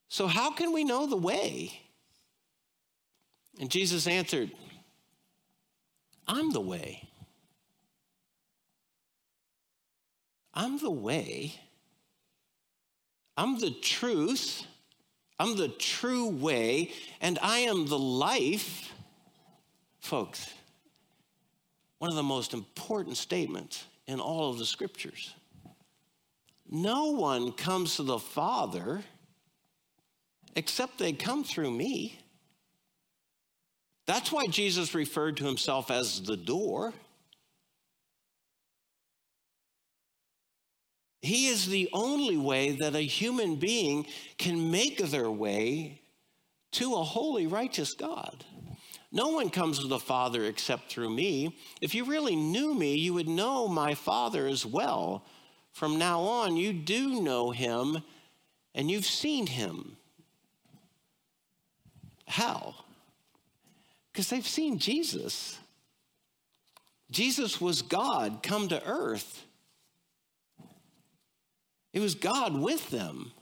So 0.08 0.28
how 0.28 0.52
can 0.52 0.72
we 0.72 0.84
know 0.84 1.08
the 1.08 1.18
way? 1.18 1.80
And 3.60 3.70
Jesus 3.70 4.08
answered, 4.08 4.52
I'm 6.28 6.52
the 6.52 6.62
way. 6.62 7.08
I'm 10.54 10.80
the 10.80 10.92
way. 10.92 11.54
I'm 13.38 13.60
the 13.60 13.72
truth. 13.72 14.64
I'm 15.38 15.58
the 15.58 15.68
true 15.68 16.30
way. 16.30 16.92
And 17.22 17.38
I 17.42 17.60
am 17.60 17.88
the 17.88 18.00
life. 18.00 18.92
Folks, 20.00 20.54
one 22.00 22.10
of 22.10 22.16
the 22.16 22.24
most 22.24 22.54
important 22.54 23.18
statements 23.18 23.86
in 24.08 24.20
all 24.20 24.52
of 24.52 24.58
the 24.58 24.66
scriptures. 24.66 25.34
No 26.70 27.12
one 27.12 27.52
comes 27.52 27.96
to 27.96 28.04
the 28.04 28.20
Father 28.20 29.04
except 30.56 30.98
they 30.98 31.14
come 31.14 31.44
through 31.44 31.72
me. 31.72 32.20
That's 34.08 34.32
why 34.32 34.46
Jesus 34.50 34.94
referred 34.96 35.38
to 35.38 35.46
himself 35.46 35.90
as 35.92 36.22
the 36.22 36.38
door. 36.38 36.94
He 41.22 41.48
is 41.48 41.68
the 41.68 41.90
only 41.92 42.38
way 42.38 42.72
that 42.72 42.96
a 42.96 43.02
human 43.02 43.56
being 43.56 44.06
can 44.38 44.70
make 44.70 45.00
their 45.00 45.30
way 45.32 46.02
to 46.74 46.94
a 46.94 47.04
holy, 47.04 47.48
righteous 47.48 47.94
God. 47.94 48.46
No 49.12 49.30
one 49.30 49.50
comes 49.50 49.80
to 49.80 49.88
the 49.88 49.98
Father 49.98 50.44
except 50.44 50.92
through 50.92 51.10
me. 51.10 51.58
If 51.82 51.96
you 51.96 52.06
really 52.06 52.36
knew 52.36 52.76
me, 52.76 52.96
you 52.96 53.14
would 53.14 53.28
know 53.28 53.68
my 53.68 53.96
Father 53.96 54.46
as 54.46 54.66
well. 54.66 55.26
From 55.76 56.00
now 56.00 56.22
on, 56.22 56.56
you 56.56 56.72
do 56.72 57.22
know 57.22 57.52
him 57.52 58.02
and 58.74 58.90
you've 58.90 59.06
seen 59.06 59.46
him. 59.46 59.98
How? 62.28 62.76
Because 64.12 64.30
they've 64.30 64.48
seen 64.48 64.80
Jesus. 64.80 65.60
Jesus 67.12 67.60
was 67.60 67.82
God 67.82 68.40
come 68.42 68.70
to 68.70 68.82
earth. 68.88 69.46
It 71.92 72.00
was 72.00 72.16
God 72.16 72.58
with 72.58 72.90
them. 72.90 73.34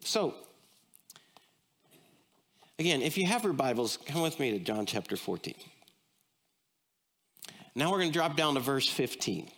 So, 0.00 0.34
Again, 2.78 3.02
if 3.02 3.16
you 3.16 3.26
have 3.28 3.44
your 3.44 3.52
Bibles, 3.52 3.98
come 4.04 4.22
with 4.22 4.40
me 4.40 4.50
to 4.50 4.58
John 4.58 4.84
chapter 4.84 5.16
14. 5.16 5.54
Now 7.76 7.92
we're 7.92 7.98
going 7.98 8.10
to 8.10 8.18
drop 8.18 8.36
down 8.36 8.54
to 8.54 8.60
verse 8.60 8.88
15. 8.88 9.48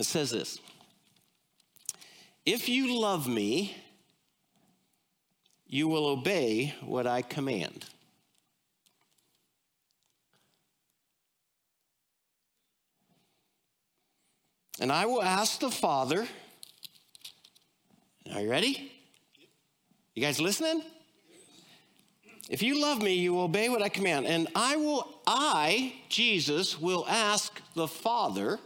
It 0.00 0.06
says 0.06 0.30
this 0.30 0.58
If 2.46 2.70
you 2.70 2.98
love 2.98 3.28
me, 3.28 3.76
you 5.66 5.88
will 5.88 6.06
obey 6.06 6.74
what 6.80 7.06
I 7.06 7.20
command. 7.20 7.84
And 14.80 14.90
I 14.90 15.04
will 15.04 15.22
ask 15.22 15.60
the 15.60 15.70
Father. 15.70 16.26
Are 18.32 18.40
you 18.40 18.50
ready? 18.50 18.90
You 20.14 20.22
guys 20.22 20.40
listening? 20.40 20.82
If 22.48 22.62
you 22.62 22.80
love 22.80 23.02
me, 23.02 23.16
you 23.16 23.34
will 23.34 23.42
obey 23.42 23.68
what 23.68 23.82
I 23.82 23.90
command. 23.90 24.26
And 24.26 24.48
I 24.54 24.76
will, 24.76 25.20
I, 25.26 25.92
Jesus, 26.08 26.80
will 26.80 27.04
ask 27.06 27.60
the 27.74 27.86
Father. 27.86 28.58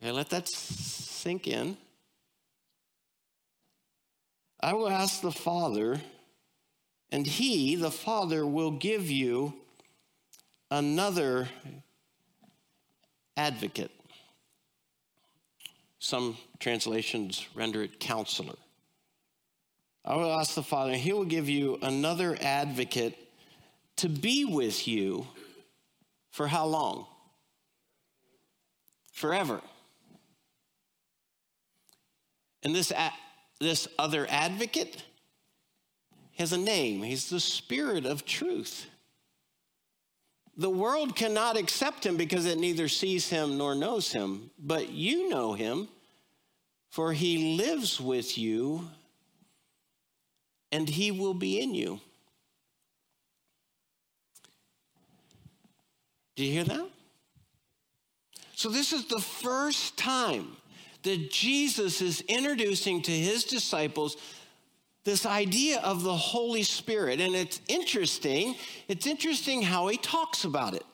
Okay, 0.00 0.12
let 0.12 0.30
that 0.30 0.48
sink 0.48 1.48
in. 1.48 1.76
I 4.60 4.72
will 4.72 4.88
ask 4.88 5.20
the 5.20 5.32
Father, 5.32 6.00
and 7.10 7.26
He, 7.26 7.76
the 7.76 7.90
Father, 7.90 8.46
will 8.46 8.70
give 8.72 9.10
you 9.10 9.54
another 10.70 11.48
advocate. 13.36 13.90
Some 15.98 16.36
translations 16.60 17.46
render 17.54 17.82
it 17.82 17.98
counselor 17.98 18.54
I 20.04 20.16
will 20.16 20.32
ask 20.32 20.54
the 20.54 20.62
Father, 20.62 20.92
and 20.92 21.00
He 21.00 21.12
will 21.12 21.26
give 21.26 21.50
you 21.50 21.78
another 21.82 22.36
advocate 22.40 23.14
to 23.96 24.08
be 24.08 24.46
with 24.46 24.88
you 24.88 25.26
for 26.30 26.46
how 26.46 26.64
long? 26.64 27.04
Forever. 29.12 29.60
And 32.62 32.74
this, 32.74 32.92
this 33.60 33.88
other 33.98 34.26
advocate 34.28 35.02
has 36.36 36.52
a 36.52 36.58
name. 36.58 37.02
He's 37.02 37.30
the 37.30 37.40
Spirit 37.40 38.06
of 38.06 38.24
truth. 38.24 38.86
The 40.56 40.70
world 40.70 41.14
cannot 41.14 41.56
accept 41.56 42.04
him 42.04 42.16
because 42.16 42.44
it 42.44 42.58
neither 42.58 42.88
sees 42.88 43.28
him 43.28 43.58
nor 43.58 43.76
knows 43.76 44.12
him, 44.12 44.50
but 44.58 44.90
you 44.90 45.28
know 45.28 45.52
him, 45.52 45.88
for 46.90 47.12
he 47.12 47.56
lives 47.56 48.00
with 48.00 48.36
you 48.36 48.88
and 50.72 50.88
he 50.88 51.10
will 51.10 51.34
be 51.34 51.60
in 51.60 51.74
you. 51.74 52.00
Do 56.34 56.44
you 56.44 56.52
hear 56.52 56.64
that? 56.64 56.88
So, 58.54 58.68
this 58.68 58.92
is 58.92 59.06
the 59.06 59.20
first 59.20 59.96
time 59.96 60.56
that 61.02 61.30
Jesus 61.30 62.00
is 62.00 62.22
introducing 62.22 63.02
to 63.02 63.10
his 63.10 63.44
disciples 63.44 64.16
this 65.04 65.24
idea 65.24 65.80
of 65.80 66.02
the 66.02 66.16
Holy 66.16 66.62
Spirit. 66.62 67.20
And 67.20 67.34
it's 67.34 67.60
interesting. 67.68 68.56
It's 68.88 69.06
interesting 69.06 69.62
how 69.62 69.88
he 69.88 69.96
talks 69.96 70.44
about 70.44 70.74
it. 70.74 70.84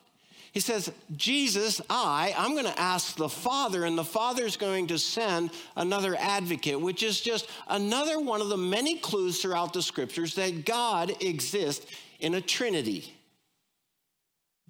He 0.52 0.60
says, 0.60 0.92
Jesus, 1.16 1.80
I, 1.90 2.32
I'm 2.38 2.52
going 2.52 2.64
to 2.64 2.80
ask 2.80 3.16
the 3.16 3.28
Father, 3.28 3.84
and 3.84 3.98
the 3.98 4.04
Father 4.04 4.44
is 4.44 4.56
going 4.56 4.86
to 4.86 5.00
send 5.00 5.50
another 5.74 6.14
advocate, 6.16 6.80
which 6.80 7.02
is 7.02 7.20
just 7.20 7.48
another 7.66 8.20
one 8.20 8.40
of 8.40 8.50
the 8.50 8.56
many 8.56 8.96
clues 8.98 9.42
throughout 9.42 9.72
the 9.72 9.82
scriptures 9.82 10.36
that 10.36 10.64
God 10.64 11.20
exists 11.20 11.86
in 12.20 12.34
a 12.34 12.40
trinity. 12.40 13.12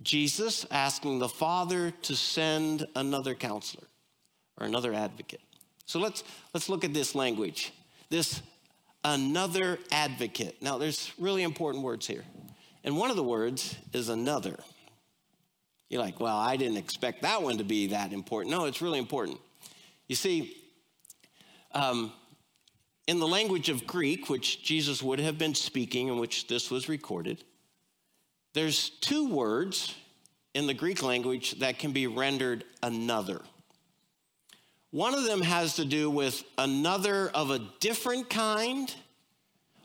Jesus 0.01 0.65
asking 0.71 1.19
the 1.19 1.29
Father 1.29 1.91
to 1.91 2.17
send 2.17 2.87
another 2.97 3.35
counselor 3.35 3.87
or 4.59 4.67
another 4.67 4.93
advocate. 4.95 5.41
So 5.87 5.99
let's, 5.99 6.25
let's 6.53 6.69
look 6.69 6.85
at 6.85 6.95
this 6.95 7.15
language. 7.15 7.73
This 8.11 8.41
another 9.05 9.79
advocate. 9.93 10.63
Now, 10.63 10.79
there's 10.79 11.13
really 11.19 11.43
important 11.43 11.85
words 11.85 12.07
here. 12.07 12.25
And 12.83 12.97
one 12.97 13.11
of 13.11 13.17
the 13.17 13.25
words 13.25 13.77
is 13.93 14.09
another. 14.09 14.57
You're 15.89 16.03
like, 16.03 16.21
well, 16.21 16.37
I 16.37 16.57
didn't 16.57 16.79
expect 16.79 17.23
that 17.23 17.43
one 17.43 17.59
to 17.59 17.65
be 17.65 17.89
that 17.89 18.13
important. 18.13 18.55
No, 18.55 18.65
it's 18.65 18.83
really 18.83 18.99
important. 18.99 19.39
You 20.09 20.17
see, 20.17 20.57
um, 21.73 22.13
in 23.07 23.21
the 23.21 23.27
language 23.27 23.69
of 23.69 23.87
Greek, 23.87 24.29
which 24.29 24.63
Jesus 24.63 25.03
would 25.03 25.19
have 25.19 25.39
been 25.39 25.55
speaking, 25.55 26.09
in 26.09 26.19
which 26.19 26.47
this 26.47 26.71
was 26.71 26.89
recorded, 26.89 27.45
there's 28.55 28.91
two 28.91 29.29
words 29.29 29.95
in 30.55 30.67
the 30.67 30.75
Greek 30.75 31.03
language 31.03 31.59
that 31.59 31.79
can 31.79 31.93
be 31.93 32.07
rendered 32.07 32.65
another. 32.83 33.43
One 34.95 35.13
of 35.13 35.25
them 35.25 35.41
has 35.41 35.75
to 35.75 35.85
do 35.85 36.09
with 36.09 36.45
another 36.57 37.29
of 37.31 37.51
a 37.51 37.59
different 37.81 38.31
kind. 38.31 38.95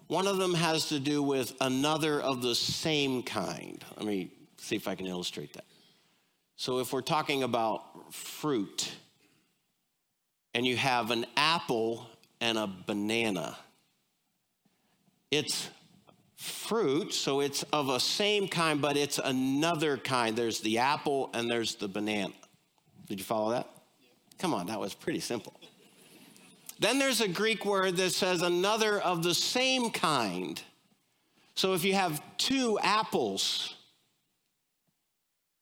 One 0.05 0.27
of 0.27 0.37
them 0.37 0.53
has 0.53 0.89
to 0.89 0.99
do 0.99 1.23
with 1.23 1.51
another 1.59 2.21
of 2.21 2.43
the 2.43 2.53
same 2.53 3.23
kind. 3.23 3.83
Let 3.97 4.05
me 4.05 4.29
see 4.57 4.75
if 4.75 4.87
I 4.87 4.93
can 4.93 5.07
illustrate 5.07 5.53
that. 5.53 5.65
So, 6.57 6.77
if 6.77 6.93
we're 6.93 7.01
talking 7.01 7.41
about 7.41 8.13
fruit, 8.13 8.91
and 10.53 10.63
you 10.63 10.77
have 10.77 11.09
an 11.09 11.25
apple 11.35 12.07
and 12.39 12.59
a 12.59 12.67
banana, 12.67 13.57
it's 15.31 15.71
fruit, 16.35 17.15
so 17.15 17.39
it's 17.39 17.63
of 17.73 17.89
a 17.89 17.99
same 17.99 18.47
kind, 18.47 18.79
but 18.79 18.95
it's 18.95 19.17
another 19.17 19.97
kind. 19.97 20.35
There's 20.35 20.59
the 20.61 20.77
apple 20.77 21.31
and 21.33 21.49
there's 21.49 21.73
the 21.77 21.87
banana. 21.87 22.35
Did 23.07 23.17
you 23.17 23.25
follow 23.25 23.49
that? 23.53 23.78
Come 24.39 24.53
on, 24.53 24.67
that 24.67 24.79
was 24.79 24.93
pretty 24.93 25.19
simple. 25.19 25.53
Then 26.79 26.97
there's 26.97 27.19
a 27.19 27.27
Greek 27.27 27.65
word 27.65 27.97
that 27.97 28.11
says 28.11 28.41
another 28.41 28.99
of 28.99 29.21
the 29.21 29.33
same 29.33 29.91
kind. 29.91 30.61
So 31.55 31.73
if 31.73 31.83
you 31.83 31.93
have 31.93 32.21
two 32.37 32.79
apples, 32.81 33.75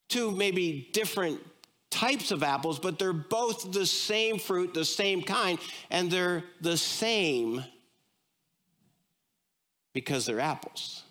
two 0.08 0.30
maybe 0.30 0.88
different 0.92 1.40
types 1.90 2.30
of 2.30 2.44
apples, 2.44 2.78
but 2.78 3.00
they're 3.00 3.12
both 3.12 3.72
the 3.72 3.84
same 3.84 4.38
fruit, 4.38 4.74
the 4.74 4.84
same 4.84 5.22
kind, 5.22 5.58
and 5.90 6.08
they're 6.08 6.44
the 6.60 6.76
same 6.76 7.64
because 9.92 10.26
they're 10.26 10.38
apples. 10.38 11.02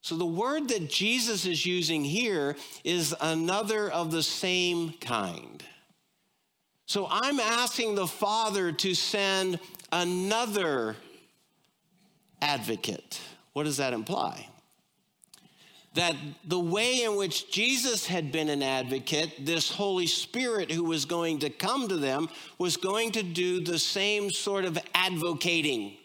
So 0.00 0.16
the 0.16 0.24
word 0.24 0.68
that 0.68 0.88
Jesus 0.88 1.44
is 1.44 1.66
using 1.66 2.02
here 2.02 2.56
is 2.82 3.14
another 3.20 3.90
of 3.90 4.10
the 4.10 4.22
same 4.22 4.94
kind. 5.00 5.62
So 6.92 7.08
I'm 7.10 7.40
asking 7.40 7.94
the 7.94 8.06
Father 8.06 8.70
to 8.70 8.94
send 8.94 9.58
another 9.92 10.94
advocate. 12.42 13.18
What 13.54 13.64
does 13.64 13.78
that 13.78 13.94
imply? 13.94 14.46
That 15.94 16.14
the 16.44 16.60
way 16.60 17.04
in 17.04 17.16
which 17.16 17.50
Jesus 17.50 18.06
had 18.06 18.30
been 18.30 18.50
an 18.50 18.62
advocate, 18.62 19.46
this 19.46 19.70
Holy 19.70 20.06
Spirit 20.06 20.70
who 20.70 20.84
was 20.84 21.06
going 21.06 21.38
to 21.38 21.48
come 21.48 21.88
to 21.88 21.96
them 21.96 22.28
was 22.58 22.76
going 22.76 23.12
to 23.12 23.22
do 23.22 23.62
the 23.62 23.78
same 23.78 24.30
sort 24.30 24.66
of 24.66 24.78
advocating. 24.94 25.96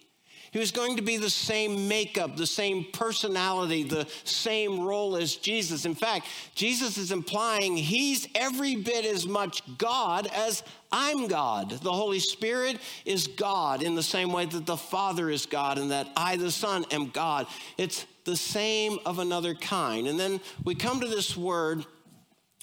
He 0.57 0.59
was 0.59 0.71
going 0.71 0.95
to 0.95 1.03
be 1.03 1.17
the 1.17 1.29
same 1.29 1.87
makeup, 1.87 2.35
the 2.35 2.47
same 2.47 2.85
personality, 2.91 3.83
the 3.83 4.07
same 4.23 4.79
role 4.79 5.15
as 5.15 5.35
Jesus. 5.35 5.85
In 5.85 5.93
fact, 5.93 6.25
Jesus 6.55 6.97
is 6.97 7.11
implying 7.11 7.77
he's 7.77 8.27
every 8.33 8.75
bit 8.75 9.05
as 9.05 9.27
much 9.27 9.61
God 9.77 10.25
as 10.33 10.63
I'm 10.91 11.27
God. 11.27 11.69
The 11.69 11.91
Holy 11.91 12.17
Spirit 12.17 12.79
is 13.05 13.27
God 13.27 13.83
in 13.83 13.93
the 13.93 14.01
same 14.01 14.33
way 14.33 14.45
that 14.47 14.65
the 14.65 14.75
Father 14.75 15.29
is 15.29 15.45
God 15.45 15.77
and 15.77 15.91
that 15.91 16.09
I, 16.17 16.37
the 16.37 16.49
Son, 16.49 16.85
am 16.89 17.09
God. 17.09 17.45
It's 17.77 18.07
the 18.23 18.35
same 18.35 18.97
of 19.05 19.19
another 19.19 19.53
kind. 19.53 20.07
And 20.07 20.19
then 20.19 20.41
we 20.63 20.73
come 20.73 20.99
to 21.01 21.07
this 21.07 21.37
word. 21.37 21.85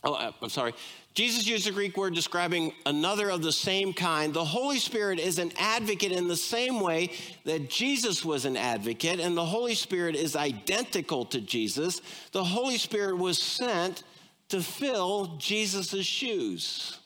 Oh, 0.02 0.14
uh, 0.14 0.32
I'm 0.42 0.48
sorry. 0.48 0.74
Jesus 1.14 1.46
used 1.46 1.68
a 1.68 1.70
Greek 1.70 1.96
word 1.96 2.12
describing 2.12 2.72
another 2.86 3.30
of 3.30 3.40
the 3.40 3.52
same 3.52 3.92
kind. 3.92 4.34
The 4.34 4.44
Holy 4.44 4.80
Spirit 4.80 5.20
is 5.20 5.38
an 5.38 5.52
advocate 5.58 6.10
in 6.10 6.26
the 6.26 6.36
same 6.36 6.80
way 6.80 7.12
that 7.44 7.70
Jesus 7.70 8.24
was 8.24 8.44
an 8.44 8.56
advocate, 8.56 9.20
and 9.20 9.36
the 9.36 9.44
Holy 9.44 9.76
Spirit 9.76 10.16
is 10.16 10.34
identical 10.34 11.24
to 11.26 11.40
Jesus. 11.40 12.02
The 12.32 12.42
Holy 12.42 12.78
Spirit 12.78 13.16
was 13.16 13.40
sent 13.40 14.02
to 14.48 14.60
fill 14.60 15.36
Jesus' 15.38 16.04
shoes. 16.04 16.98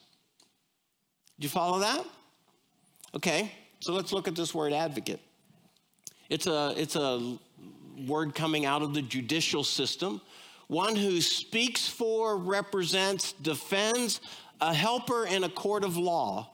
Do 1.39 1.45
you 1.45 1.49
follow 1.49 1.79
that? 1.79 2.03
Okay, 3.15 3.51
so 3.79 3.93
let's 3.93 4.11
look 4.11 4.27
at 4.27 4.35
this 4.35 4.55
word 4.55 4.73
advocate. 4.73 5.19
It's 6.29 6.47
a, 6.47 6.73
it's 6.75 6.95
a 6.95 7.37
word 8.07 8.33
coming 8.33 8.65
out 8.65 8.81
of 8.81 8.95
the 8.95 9.03
judicial 9.03 9.63
system 9.63 10.19
one 10.69 10.95
who 10.95 11.19
speaks 11.19 11.87
for, 11.87 12.37
represents, 12.37 13.33
defends, 13.33 14.21
a 14.61 14.71
helper 14.71 15.25
in 15.25 15.43
a 15.43 15.49
court 15.49 15.83
of 15.83 15.97
law, 15.97 16.47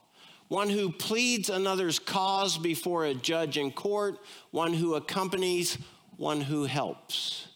one 0.48 0.70
who 0.70 0.90
pleads 0.90 1.50
another's 1.50 2.00
cause 2.00 2.58
before 2.58 3.04
a 3.04 3.14
judge 3.14 3.58
in 3.58 3.72
court, 3.72 4.18
one 4.52 4.74
who 4.74 4.96
accompanies, 4.96 5.78
one 6.16 6.40
who 6.40 6.64
helps. 6.64 7.50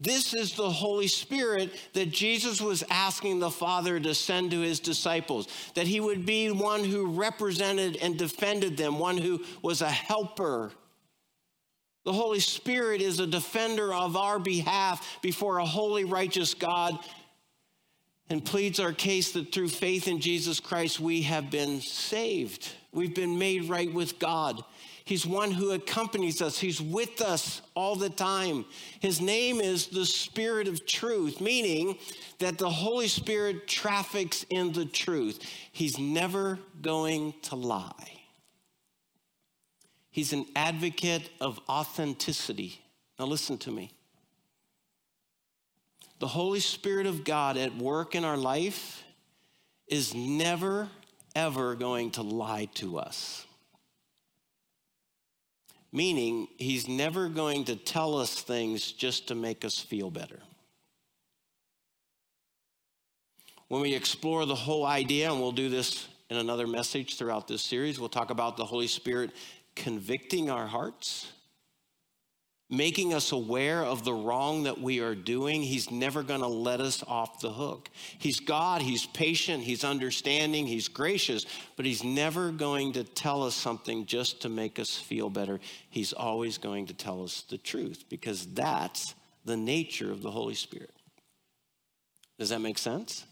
This 0.00 0.34
is 0.34 0.54
the 0.54 0.70
Holy 0.70 1.08
Spirit 1.08 1.72
that 1.94 2.12
Jesus 2.12 2.60
was 2.60 2.84
asking 2.88 3.40
the 3.40 3.50
Father 3.50 3.98
to 3.98 4.14
send 4.14 4.52
to 4.52 4.60
his 4.60 4.78
disciples, 4.78 5.48
that 5.74 5.88
he 5.88 5.98
would 5.98 6.24
be 6.24 6.52
one 6.52 6.84
who 6.84 7.10
represented 7.10 7.96
and 7.96 8.16
defended 8.16 8.76
them, 8.76 9.00
one 9.00 9.18
who 9.18 9.42
was 9.62 9.82
a 9.82 9.90
helper 9.90 10.70
the 12.08 12.14
Holy 12.14 12.40
Spirit 12.40 13.02
is 13.02 13.20
a 13.20 13.26
defender 13.26 13.92
of 13.92 14.16
our 14.16 14.38
behalf 14.38 15.18
before 15.20 15.58
a 15.58 15.66
holy, 15.66 16.04
righteous 16.06 16.54
God 16.54 16.98
and 18.30 18.42
pleads 18.42 18.80
our 18.80 18.94
case 18.94 19.32
that 19.32 19.52
through 19.52 19.68
faith 19.68 20.08
in 20.08 20.18
Jesus 20.18 20.58
Christ 20.58 21.00
we 21.00 21.20
have 21.20 21.50
been 21.50 21.82
saved. 21.82 22.72
We've 22.92 23.14
been 23.14 23.38
made 23.38 23.64
right 23.64 23.92
with 23.92 24.18
God. 24.18 24.64
He's 25.04 25.26
one 25.26 25.50
who 25.50 25.72
accompanies 25.72 26.40
us. 26.40 26.58
He's 26.58 26.80
with 26.80 27.20
us 27.20 27.60
all 27.74 27.94
the 27.94 28.08
time. 28.08 28.64
His 29.00 29.20
name 29.20 29.60
is 29.60 29.88
the 29.88 30.06
Spirit 30.06 30.66
of 30.66 30.86
truth, 30.86 31.42
meaning 31.42 31.98
that 32.38 32.56
the 32.56 32.70
Holy 32.70 33.08
Spirit 33.08 33.68
traffics 33.68 34.46
in 34.48 34.72
the 34.72 34.86
truth. 34.86 35.40
He's 35.72 35.98
never 35.98 36.58
going 36.80 37.34
to 37.42 37.54
lie. 37.54 38.17
He's 40.18 40.32
an 40.32 40.46
advocate 40.56 41.30
of 41.40 41.60
authenticity. 41.68 42.82
Now, 43.20 43.26
listen 43.26 43.56
to 43.58 43.70
me. 43.70 43.92
The 46.18 46.26
Holy 46.26 46.58
Spirit 46.58 47.06
of 47.06 47.22
God 47.22 47.56
at 47.56 47.76
work 47.76 48.16
in 48.16 48.24
our 48.24 48.36
life 48.36 49.04
is 49.86 50.16
never, 50.16 50.88
ever 51.36 51.76
going 51.76 52.10
to 52.10 52.22
lie 52.22 52.64
to 52.74 52.98
us. 52.98 53.46
Meaning, 55.92 56.48
he's 56.56 56.88
never 56.88 57.28
going 57.28 57.66
to 57.66 57.76
tell 57.76 58.18
us 58.18 58.42
things 58.42 58.90
just 58.90 59.28
to 59.28 59.36
make 59.36 59.64
us 59.64 59.78
feel 59.78 60.10
better. 60.10 60.40
When 63.68 63.82
we 63.82 63.94
explore 63.94 64.46
the 64.46 64.56
whole 64.56 64.84
idea, 64.84 65.30
and 65.30 65.40
we'll 65.40 65.52
do 65.52 65.68
this 65.68 66.08
in 66.28 66.38
another 66.38 66.66
message 66.66 67.16
throughout 67.16 67.46
this 67.46 67.62
series, 67.62 68.00
we'll 68.00 68.08
talk 68.08 68.30
about 68.30 68.56
the 68.56 68.64
Holy 68.64 68.88
Spirit 68.88 69.30
convicting 69.78 70.50
our 70.50 70.66
hearts. 70.66 71.32
making 72.70 73.14
us 73.14 73.32
aware 73.32 73.82
of 73.82 74.04
the 74.04 74.12
wrong 74.12 74.64
that 74.64 74.80
we 74.80 75.00
are 75.00 75.14
doing, 75.14 75.62
He's 75.62 75.90
never 75.90 76.22
going 76.22 76.40
to 76.40 76.46
let 76.46 76.80
us 76.80 77.02
off 77.06 77.40
the 77.40 77.52
hook. 77.52 77.88
He's 78.18 78.40
God, 78.40 78.82
He's 78.82 79.06
patient, 79.06 79.62
He's 79.64 79.84
understanding, 79.84 80.66
He's 80.66 80.88
gracious, 80.88 81.46
but 81.76 81.86
He's 81.86 82.04
never 82.04 82.50
going 82.50 82.92
to 82.92 83.04
tell 83.04 83.42
us 83.42 83.54
something 83.54 84.04
just 84.04 84.42
to 84.42 84.48
make 84.48 84.78
us 84.78 84.96
feel 84.96 85.30
better. 85.30 85.60
He's 85.88 86.12
always 86.12 86.58
going 86.58 86.86
to 86.86 86.94
tell 86.94 87.24
us 87.24 87.42
the 87.48 87.58
truth 87.58 88.04
because 88.10 88.46
that's 88.46 89.14
the 89.44 89.56
nature 89.56 90.12
of 90.12 90.22
the 90.22 90.30
Holy 90.30 90.54
Spirit. 90.54 90.92
Does 92.38 92.50
that 92.50 92.60
make 92.60 92.78
sense? 92.78 93.24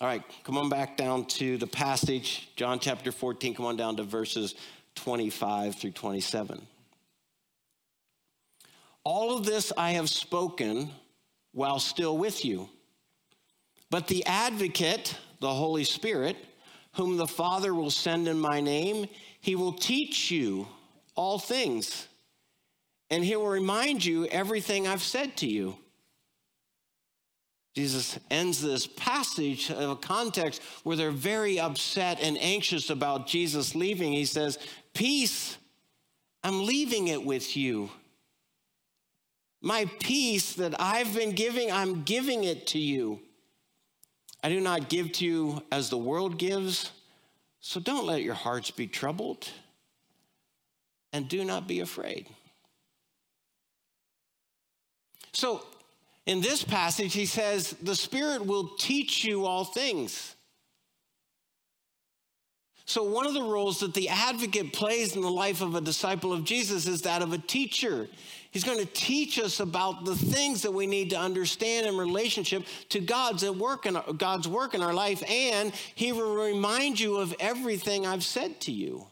All 0.00 0.06
right, 0.06 0.22
come 0.44 0.56
on 0.56 0.68
back 0.70 0.96
down 0.96 1.26
to 1.26 1.58
the 1.58 1.66
passage, 1.66 2.48
John 2.56 2.78
chapter 2.80 3.12
14. 3.12 3.54
Come 3.54 3.66
on 3.66 3.76
down 3.76 3.96
to 3.96 4.02
verses 4.02 4.54
25 5.02 5.76
through 5.76 5.92
27. 5.92 6.66
All 9.04 9.36
of 9.36 9.46
this 9.46 9.72
I 9.76 9.92
have 9.92 10.10
spoken 10.10 10.90
while 11.52 11.78
still 11.78 12.18
with 12.18 12.44
you. 12.44 12.68
But 13.90 14.06
the 14.06 14.24
advocate, 14.26 15.16
the 15.40 15.52
Holy 15.52 15.84
Spirit, 15.84 16.36
whom 16.94 17.16
the 17.16 17.26
Father 17.26 17.74
will 17.74 17.90
send 17.90 18.28
in 18.28 18.38
my 18.38 18.60
name, 18.60 19.06
he 19.40 19.56
will 19.56 19.72
teach 19.72 20.30
you 20.30 20.68
all 21.16 21.38
things, 21.38 22.06
and 23.10 23.24
he 23.24 23.36
will 23.36 23.48
remind 23.48 24.04
you 24.04 24.26
everything 24.26 24.86
I've 24.86 25.02
said 25.02 25.36
to 25.38 25.46
you. 25.46 25.76
Jesus 27.74 28.18
ends 28.30 28.60
this 28.60 28.86
passage 28.86 29.70
of 29.70 29.90
a 29.90 29.96
context 29.96 30.60
where 30.82 30.96
they're 30.96 31.12
very 31.12 31.60
upset 31.60 32.18
and 32.20 32.36
anxious 32.38 32.90
about 32.90 33.28
Jesus 33.28 33.76
leaving. 33.76 34.12
He 34.12 34.24
says, 34.24 34.58
Peace, 34.94 35.56
I'm 36.42 36.66
leaving 36.66 37.08
it 37.08 37.24
with 37.24 37.56
you. 37.56 37.90
My 39.62 39.84
peace 40.00 40.54
that 40.54 40.80
I've 40.80 41.14
been 41.14 41.32
giving, 41.32 41.70
I'm 41.70 42.02
giving 42.02 42.44
it 42.44 42.66
to 42.68 42.78
you. 42.78 43.20
I 44.42 44.48
do 44.48 44.60
not 44.60 44.88
give 44.88 45.12
to 45.12 45.26
you 45.26 45.62
as 45.70 45.90
the 45.90 45.98
world 45.98 46.38
gives, 46.38 46.90
so 47.60 47.78
don't 47.78 48.06
let 48.06 48.22
your 48.22 48.34
hearts 48.34 48.70
be 48.70 48.86
troubled 48.86 49.50
and 51.12 51.28
do 51.28 51.44
not 51.44 51.68
be 51.68 51.80
afraid. 51.80 52.26
So, 55.32 55.64
in 56.26 56.40
this 56.40 56.62
passage, 56.64 57.12
he 57.12 57.26
says, 57.26 57.70
The 57.82 57.94
Spirit 57.94 58.46
will 58.46 58.68
teach 58.78 59.24
you 59.24 59.46
all 59.46 59.64
things. 59.64 60.34
So, 62.90 63.04
one 63.04 63.24
of 63.24 63.34
the 63.34 63.42
roles 63.42 63.78
that 63.80 63.94
the 63.94 64.08
advocate 64.08 64.72
plays 64.72 65.14
in 65.14 65.22
the 65.22 65.30
life 65.30 65.60
of 65.60 65.76
a 65.76 65.80
disciple 65.80 66.32
of 66.32 66.42
Jesus 66.42 66.88
is 66.88 67.02
that 67.02 67.22
of 67.22 67.32
a 67.32 67.38
teacher. 67.38 68.08
He's 68.50 68.64
going 68.64 68.80
to 68.80 68.84
teach 68.86 69.38
us 69.38 69.60
about 69.60 70.04
the 70.04 70.16
things 70.16 70.62
that 70.62 70.72
we 70.72 70.88
need 70.88 71.10
to 71.10 71.16
understand 71.16 71.86
in 71.86 71.96
relationship 71.96 72.64
to 72.88 72.98
God's 72.98 73.48
work 73.48 73.86
in 73.86 73.94
our, 73.94 74.12
God's 74.12 74.48
work 74.48 74.74
in 74.74 74.82
our 74.82 74.92
life, 74.92 75.22
and 75.30 75.72
He 75.94 76.10
will 76.10 76.34
remind 76.34 76.98
you 76.98 77.18
of 77.18 77.32
everything 77.38 78.08
I've 78.08 78.24
said 78.24 78.60
to 78.62 78.72
you. 78.72 79.06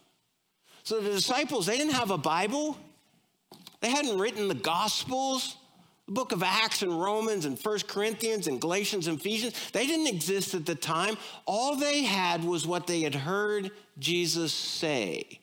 So 0.82 1.00
the 1.00 1.10
disciples, 1.10 1.66
they 1.66 1.76
didn't 1.76 1.94
have 1.94 2.10
a 2.10 2.18
Bible. 2.18 2.76
They 3.78 3.90
hadn't 3.90 4.18
written 4.18 4.48
the 4.48 4.54
Gospels, 4.54 5.54
the 6.08 6.14
book 6.14 6.32
of 6.32 6.42
Acts 6.42 6.80
and 6.80 6.98
Romans 6.98 7.44
and 7.44 7.58
First 7.58 7.86
Corinthians 7.86 8.46
and 8.46 8.58
Galatians 8.58 9.08
and 9.08 9.20
Ephesians. 9.20 9.70
They 9.72 9.86
didn't 9.86 10.06
exist 10.06 10.54
at 10.54 10.64
the 10.64 10.74
time. 10.74 11.18
All 11.44 11.76
they 11.76 12.02
had 12.02 12.42
was 12.42 12.66
what 12.66 12.86
they 12.86 13.02
had 13.02 13.14
heard 13.14 13.70
Jesus 13.98 14.54
say. 14.54 15.40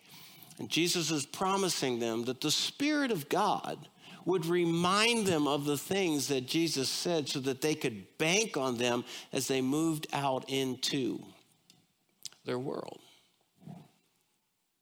And 0.58 0.67
Jesus 0.67 1.12
is 1.12 1.23
promising 1.23 1.99
them 1.99 2.25
that 2.25 2.41
the 2.41 2.49
Spirit 2.49 3.12
of 3.12 3.30
God 3.30 3.88
would 4.25 4.47
remind 4.47 5.28
them 5.28 5.47
of 5.47 5.65
the 5.65 5.78
things 5.78 6.30
that 6.30 6.47
Jesus 6.47 6.89
said 6.89 7.30
so 7.30 7.39
that 7.41 7.62
they 7.62 7.75
could 7.75 8.17
bank 8.17 8.58
on 8.58 8.80
them 8.80 9.06
as 9.32 9.47
they 9.47 9.62
moved 9.62 10.08
out 10.13 10.49
into 10.49 11.23
their 12.43 12.58
world. 12.58 13.01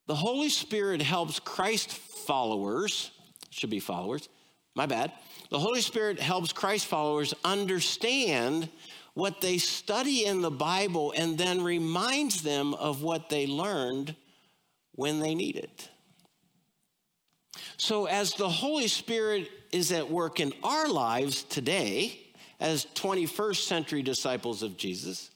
The 0.07 0.15
Holy 0.15 0.49
Spirit 0.49 1.01
helps 1.01 1.39
Christ 1.39 1.89
followers, 1.91 3.11
should 3.49 3.69
be 3.69 3.81
followers, 3.81 4.29
my 4.75 4.85
bad. 4.85 5.11
The 5.53 5.59
Holy 5.59 5.81
Spirit 5.81 6.19
helps 6.19 6.51
Christ 6.51 6.87
followers 6.87 7.31
understand 7.45 8.69
what 9.13 9.39
they 9.39 9.59
study 9.59 10.25
in 10.25 10.41
the 10.41 10.49
Bible 10.49 11.13
and 11.15 11.37
then 11.37 11.63
reminds 11.63 12.41
them 12.41 12.73
of 12.73 13.03
what 13.03 13.29
they 13.29 13.45
learned 13.45 14.15
when 14.93 15.19
they 15.19 15.35
need 15.35 15.57
it. 15.57 15.89
So, 17.77 18.07
as 18.07 18.33
the 18.33 18.49
Holy 18.49 18.87
Spirit 18.87 19.47
is 19.71 19.91
at 19.91 20.09
work 20.09 20.39
in 20.39 20.53
our 20.63 20.89
lives 20.89 21.43
today, 21.43 22.19
as 22.59 22.87
21st 22.95 23.57
century 23.57 24.01
disciples 24.01 24.63
of 24.63 24.75
Jesus, 24.75 25.29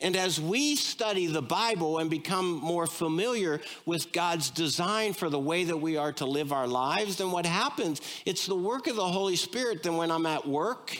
and 0.00 0.14
as 0.16 0.40
we 0.40 0.76
study 0.76 1.26
the 1.26 1.42
Bible 1.42 1.98
and 1.98 2.10
become 2.10 2.52
more 2.52 2.86
familiar 2.86 3.60
with 3.86 4.12
God's 4.12 4.50
design 4.50 5.14
for 5.14 5.30
the 5.30 5.38
way 5.38 5.64
that 5.64 5.76
we 5.76 5.96
are 5.96 6.12
to 6.14 6.26
live 6.26 6.52
our 6.52 6.66
lives, 6.66 7.16
then 7.16 7.30
what 7.30 7.46
happens? 7.46 8.00
It's 8.26 8.46
the 8.46 8.56
work 8.56 8.86
of 8.88 8.96
the 8.96 9.06
Holy 9.06 9.36
Spirit. 9.36 9.82
Then, 9.82 9.96
when 9.96 10.10
I'm 10.10 10.26
at 10.26 10.46
work, 10.46 10.98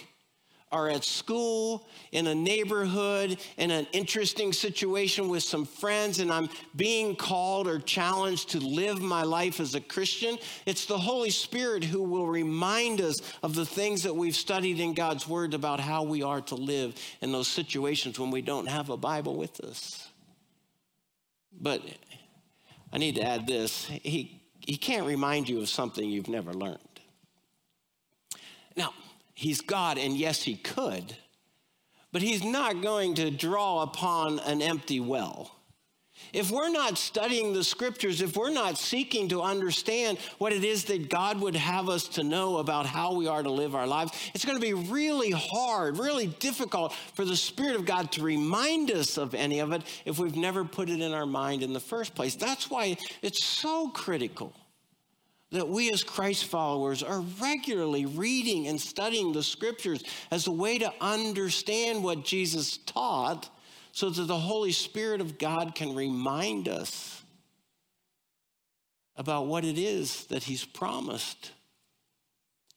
are 0.73 0.89
at 0.89 1.05
school, 1.05 1.87
in 2.11 2.27
a 2.27 2.35
neighborhood, 2.35 3.39
in 3.57 3.71
an 3.71 3.87
interesting 3.93 4.53
situation 4.53 5.29
with 5.29 5.43
some 5.43 5.65
friends, 5.65 6.19
and 6.19 6.33
I'm 6.33 6.49
being 6.75 7.15
called 7.15 7.69
or 7.69 7.79
challenged 7.79 8.51
to 8.51 8.59
live 8.59 9.01
my 9.01 9.23
life 9.23 9.61
as 9.61 9.77
a 9.77 9.81
Christian, 9.81 10.39
it's 10.67 10.87
the 10.87 10.99
Holy 10.99 11.31
Spirit 11.31 11.85
who 11.85 12.03
will 12.03 12.27
remind 12.27 13.01
us 13.01 13.17
of 13.43 13.55
the 13.55 13.65
things 13.65 14.03
that 14.03 14.15
we've 14.15 14.35
studied 14.35 14.81
in 14.81 14.93
God's 14.93 15.29
Word 15.29 15.55
about 15.55 15.79
how 15.79 16.03
we 16.03 16.23
are 16.23 16.41
to 16.43 16.57
live 16.57 16.95
in 17.21 17.31
those 17.31 17.49
situations 17.49 18.19
when 18.19 18.31
we 18.31 18.43
don't 18.43 18.67
have 18.67 18.91
a 18.91 18.97
Bible 18.97 19.37
with 19.37 19.61
us. 19.61 20.09
But 21.53 21.81
I 22.93 22.99
need 22.99 23.15
to 23.17 23.23
add 23.23 23.47
this 23.47 23.87
He, 23.87 24.43
he 24.61 24.77
can't 24.77 25.07
remind 25.07 25.49
you 25.49 25.61
of 25.61 25.69
something 25.69 26.09
you've 26.09 26.29
never 26.29 26.53
learned. 26.53 26.81
Now, 28.77 28.93
He's 29.37 29.61
God, 29.61 29.99
and 29.99 30.17
yes, 30.17 30.43
he 30.43 30.57
could, 30.57 31.15
but 32.11 32.23
he's 32.23 32.43
not 32.43 32.81
going 32.81 33.17
to 33.17 33.31
draw 33.31 33.83
upon 33.83 34.39
an 34.41 34.63
empty 34.63 34.99
well. 34.99 35.53
If 36.33 36.51
we're 36.51 36.71
not 36.71 36.97
studying 36.97 37.53
the 37.53 37.63
scriptures, 37.63 38.23
if 38.23 38.35
we're 38.35 38.49
not 38.49 38.79
seeking 38.79 39.29
to 39.29 39.43
understand 39.43 40.17
what 40.39 40.55
it 40.55 40.65
is 40.65 40.87
that 40.87 41.11
God 41.11 41.39
would 41.43 41.55
have 41.55 41.91
us 41.91 42.09
to 42.09 42.25
know 42.25 42.57
about 42.57 42.87
how 42.87 43.13
we 43.13 43.27
are 43.27 43.43
to 43.43 43.51
live 43.51 43.75
our 43.75 43.87
lives, 43.87 44.13
it's 44.33 44.47
going 44.47 44.57
to 44.57 44.67
be 44.67 44.73
really 44.73 45.33
hard, 45.33 45.99
really 45.99 46.29
difficult 46.29 46.95
for 47.13 47.27
the 47.27 47.37
Spirit 47.37 47.77
of 47.77 47.85
God 47.85 48.11
to 48.13 48.23
remind 48.23 48.91
us 48.91 49.19
of 49.19 49.35
any 49.35 49.59
of 49.59 49.73
it 49.73 49.83
if 50.07 50.19
we've 50.19 50.35
never 50.35 50.65
put 50.65 50.89
it 50.89 51.03
in 51.03 51.13
our 51.13 51.27
mind 51.27 51.63
in 51.63 51.75
the 51.75 51.79
first 51.81 52.15
place. 52.15 52.35
That's 52.37 52.71
why 52.71 52.97
it's 53.21 53.45
so 53.45 53.91
critical 53.91 54.55
that 55.53 55.69
we 55.69 55.91
as 55.93 56.03
Christ 56.03 56.47
followers 56.47 57.03
are 57.03 57.21
regularly 57.41 58.05
reading 58.05 58.67
and 58.67 58.81
studying 58.81 59.33
the 59.33 59.43
scriptures 59.43 60.03
as 60.31 60.47
a 60.47 60.53
way 60.53 60.79
to 60.79 60.93
understand 61.01 62.03
what 62.03 62.25
Jesus 62.25 62.79
taught 62.79 63.49
so 63.93 64.11
that 64.11 64.25
the 64.25 64.39
Holy 64.39 64.73
Spirit 64.73 65.21
of 65.21 65.39
God 65.39 65.75
can 65.75 65.95
remind 65.95 66.69
us 66.69 67.23
about 69.17 69.47
what 69.47 69.65
it 69.65 69.79
is 69.79 70.25
that 70.27 70.43
He's 70.43 70.65
promised 70.65 71.53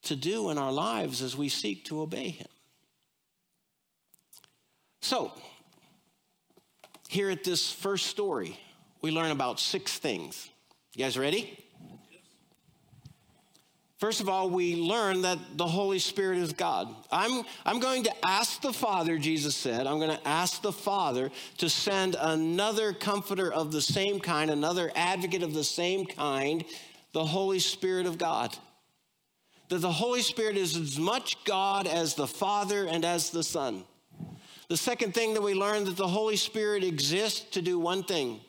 to 0.03 0.15
do 0.15 0.49
in 0.49 0.57
our 0.57 0.71
lives 0.71 1.21
as 1.21 1.35
we 1.35 1.49
seek 1.49 1.85
to 1.85 2.01
obey 2.01 2.29
Him. 2.29 2.47
So, 5.01 5.33
here 7.09 7.29
at 7.29 7.43
this 7.43 7.71
first 7.71 8.05
story, 8.05 8.59
we 9.01 9.11
learn 9.11 9.31
about 9.31 9.59
six 9.59 9.97
things. 9.97 10.49
You 10.95 11.03
guys 11.03 11.17
ready? 11.17 11.65
First 13.99 14.21
of 14.21 14.29
all, 14.29 14.49
we 14.49 14.77
learn 14.77 15.23
that 15.23 15.39
the 15.57 15.67
Holy 15.67 15.99
Spirit 15.99 16.37
is 16.37 16.53
God. 16.53 16.87
I'm, 17.11 17.43
I'm 17.65 17.81
going 17.81 18.03
to 18.03 18.25
ask 18.25 18.61
the 18.61 18.71
Father, 18.71 19.17
Jesus 19.17 19.57
said, 19.57 19.85
I'm 19.85 19.99
going 19.99 20.17
to 20.17 20.27
ask 20.27 20.61
the 20.61 20.71
Father 20.71 21.29
to 21.57 21.69
send 21.69 22.15
another 22.17 22.93
comforter 22.93 23.51
of 23.51 23.73
the 23.73 23.81
same 23.81 24.21
kind, 24.21 24.49
another 24.49 24.89
advocate 24.95 25.43
of 25.43 25.53
the 25.53 25.65
same 25.65 26.05
kind, 26.05 26.63
the 27.11 27.25
Holy 27.25 27.59
Spirit 27.59 28.05
of 28.05 28.17
God. 28.17 28.57
That 29.67 29.79
the 29.79 29.91
Holy 29.91 30.21
Spirit 30.21 30.55
is 30.55 30.77
as 30.77 30.97
much 30.97 31.43
God 31.43 31.85
as 31.85 32.15
the 32.15 32.25
Father 32.25 32.87
and 32.87 33.03
as 33.03 33.31
the 33.31 33.43
Son. 33.43 33.83
The 34.69 34.77
second 34.77 35.13
thing 35.13 35.33
that 35.33 35.43
we 35.43 35.53
learn 35.53 35.83
that 35.83 35.97
the 35.97 36.07
Holy 36.07 36.37
Spirit 36.37 36.85
exists 36.85 37.41
to 37.51 37.61
do 37.61 37.77
one 37.77 38.03
thing. 38.03 38.39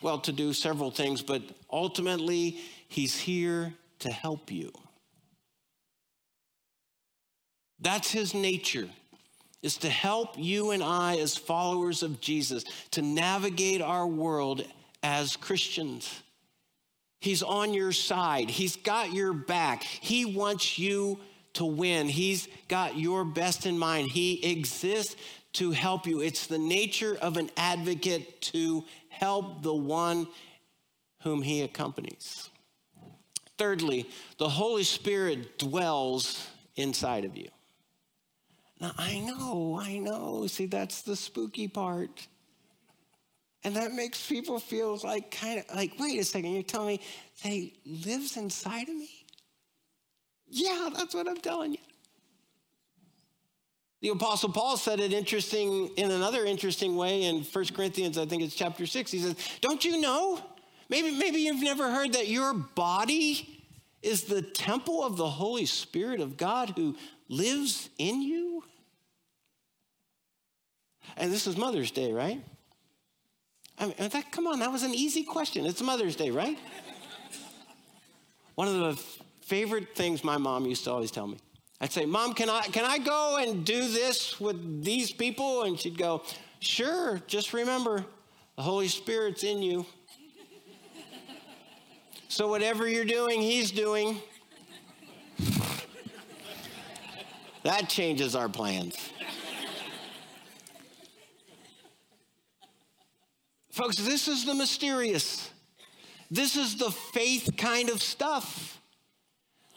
Well, 0.00 0.20
to 0.20 0.32
do 0.32 0.54
several 0.54 0.90
things, 0.90 1.20
but 1.20 1.42
ultimately, 1.70 2.58
He's 2.88 3.18
here 3.18 3.74
to 4.00 4.10
help 4.10 4.50
you. 4.50 4.72
That's 7.80 8.10
his 8.10 8.34
nature 8.34 8.88
is 9.62 9.78
to 9.78 9.88
help 9.88 10.38
you 10.38 10.70
and 10.70 10.82
I 10.82 11.16
as 11.18 11.36
followers 11.36 12.02
of 12.02 12.20
Jesus 12.20 12.64
to 12.92 13.02
navigate 13.02 13.82
our 13.82 14.06
world 14.06 14.64
as 15.02 15.36
Christians. 15.36 16.22
He's 17.20 17.42
on 17.42 17.74
your 17.74 17.92
side. 17.92 18.50
He's 18.50 18.76
got 18.76 19.12
your 19.12 19.32
back. 19.32 19.82
He 19.82 20.24
wants 20.24 20.78
you 20.78 21.18
to 21.54 21.64
win. 21.64 22.08
He's 22.08 22.48
got 22.68 22.96
your 22.96 23.24
best 23.24 23.66
in 23.66 23.76
mind. 23.76 24.10
He 24.10 24.52
exists 24.52 25.16
to 25.54 25.72
help 25.72 26.06
you. 26.06 26.20
It's 26.20 26.46
the 26.46 26.58
nature 26.58 27.16
of 27.20 27.36
an 27.36 27.50
advocate 27.56 28.40
to 28.42 28.84
help 29.08 29.62
the 29.62 29.74
one 29.74 30.28
whom 31.22 31.42
he 31.42 31.62
accompanies. 31.62 32.50
Thirdly, 33.58 34.08
the 34.38 34.48
Holy 34.48 34.84
Spirit 34.84 35.58
dwells 35.58 36.46
inside 36.76 37.24
of 37.24 37.36
you. 37.36 37.48
Now, 38.80 38.92
I 38.96 39.18
know, 39.18 39.78
I 39.82 39.98
know. 39.98 40.46
See, 40.46 40.66
that's 40.66 41.02
the 41.02 41.16
spooky 41.16 41.66
part. 41.66 42.28
And 43.64 43.74
that 43.74 43.92
makes 43.92 44.24
people 44.24 44.60
feel 44.60 45.00
like 45.02 45.32
kind 45.32 45.58
of 45.58 45.76
like, 45.76 45.94
wait 45.98 46.20
a 46.20 46.24
second, 46.24 46.52
you're 46.52 46.62
telling 46.62 46.86
me 46.86 47.00
they 47.42 47.72
lives 47.84 48.36
inside 48.36 48.88
of 48.88 48.94
me? 48.94 49.10
Yeah, 50.48 50.90
that's 50.96 51.12
what 51.14 51.28
I'm 51.28 51.38
telling 51.38 51.72
you. 51.72 51.78
The 54.00 54.10
apostle 54.10 54.52
Paul 54.52 54.76
said 54.76 55.00
it 55.00 55.12
interesting 55.12 55.88
in 55.96 56.12
another 56.12 56.44
interesting 56.44 56.94
way 56.94 57.24
in 57.24 57.42
1 57.42 57.64
Corinthians, 57.74 58.16
I 58.16 58.26
think 58.26 58.44
it's 58.44 58.54
chapter 58.54 58.86
6. 58.86 59.10
He 59.10 59.18
says, 59.18 59.34
"Don't 59.60 59.84
you 59.84 60.00
know? 60.00 60.40
Maybe 60.88 61.12
maybe 61.12 61.40
you've 61.40 61.62
never 61.62 61.90
heard 61.90 62.14
that 62.14 62.28
your 62.28 62.54
body 62.54 63.64
is 64.02 64.24
the 64.24 64.42
temple 64.42 65.04
of 65.04 65.16
the 65.16 65.28
Holy 65.28 65.66
Spirit 65.66 66.20
of 66.20 66.36
God 66.36 66.70
who 66.76 66.96
lives 67.28 67.90
in 67.98 68.22
you?" 68.22 68.64
And 71.16 71.32
this 71.32 71.46
is 71.46 71.56
Mother's 71.56 71.90
Day, 71.90 72.12
right? 72.12 72.42
I 73.78 73.86
mean, 73.86 73.94
that, 73.98 74.32
come 74.32 74.46
on, 74.46 74.58
that 74.60 74.72
was 74.72 74.82
an 74.82 74.94
easy 74.94 75.22
question. 75.22 75.64
It's 75.66 75.80
Mother's 75.80 76.16
Day, 76.16 76.30
right? 76.30 76.58
One 78.54 78.66
of 78.66 78.74
the 78.74 79.02
favorite 79.42 79.94
things 79.94 80.24
my 80.24 80.36
mom 80.36 80.66
used 80.66 80.84
to 80.84 80.90
always 80.90 81.10
tell 81.10 81.26
me. 81.26 81.38
I'd 81.80 81.92
say, 81.92 82.04
Mom, 82.06 82.34
can 82.34 82.50
I, 82.50 82.62
can 82.62 82.84
I 82.84 82.98
go 82.98 83.36
and 83.40 83.64
do 83.64 83.88
this 83.88 84.40
with 84.40 84.84
these 84.84 85.12
people? 85.12 85.62
And 85.62 85.78
she'd 85.78 85.96
go, 85.96 86.22
Sure, 86.58 87.22
just 87.28 87.52
remember, 87.52 88.04
the 88.56 88.62
Holy 88.62 88.88
Spirit's 88.88 89.44
in 89.44 89.62
you. 89.62 89.86
So 92.28 92.46
whatever 92.48 92.86
you're 92.86 93.04
doing, 93.04 93.40
He's 93.40 93.70
doing. 93.70 94.20
that 97.64 97.88
changes 97.88 98.36
our 98.36 98.48
plans. 98.48 98.96
Folks, 103.70 103.96
this 103.96 104.28
is 104.28 104.44
the 104.44 104.54
mysterious. 104.54 105.50
This 106.30 106.56
is 106.56 106.76
the 106.76 106.90
faith 106.90 107.54
kind 107.56 107.88
of 107.88 108.02
stuff. 108.02 108.80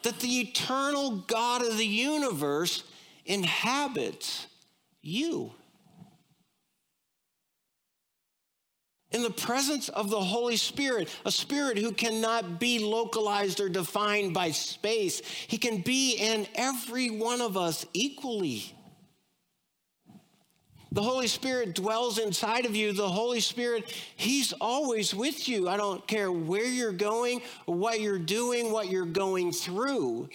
That 0.02 0.18
the 0.18 0.40
eternal 0.40 1.18
God 1.18 1.64
of 1.64 1.78
the 1.78 1.86
universe 1.86 2.82
inhabits 3.24 4.48
you. 5.00 5.52
In 9.12 9.22
the 9.22 9.30
presence 9.30 9.88
of 9.88 10.10
the 10.10 10.20
Holy 10.20 10.56
Spirit, 10.56 11.08
a 11.24 11.30
spirit 11.30 11.78
who 11.78 11.92
cannot 11.92 12.58
be 12.58 12.78
localized 12.78 13.60
or 13.60 13.68
defined 13.68 14.34
by 14.34 14.50
space. 14.50 15.22
He 15.46 15.58
can 15.58 15.80
be 15.80 16.14
in 16.14 16.46
every 16.54 17.10
one 17.10 17.40
of 17.40 17.56
us 17.56 17.86
equally. 17.92 18.74
The 20.92 21.02
Holy 21.02 21.26
Spirit 21.26 21.74
dwells 21.74 22.18
inside 22.18 22.66
of 22.66 22.76
you. 22.76 22.92
The 22.92 23.08
Holy 23.08 23.40
Spirit, 23.40 23.90
He's 24.14 24.52
always 24.60 25.14
with 25.14 25.48
you. 25.48 25.66
I 25.66 25.78
don't 25.78 26.06
care 26.06 26.30
where 26.30 26.66
you're 26.66 26.92
going, 26.92 27.40
what 27.64 28.00
you're 28.00 28.18
doing, 28.18 28.70
what 28.70 28.90
you're 28.90 29.06
going 29.06 29.52
through. 29.52 30.28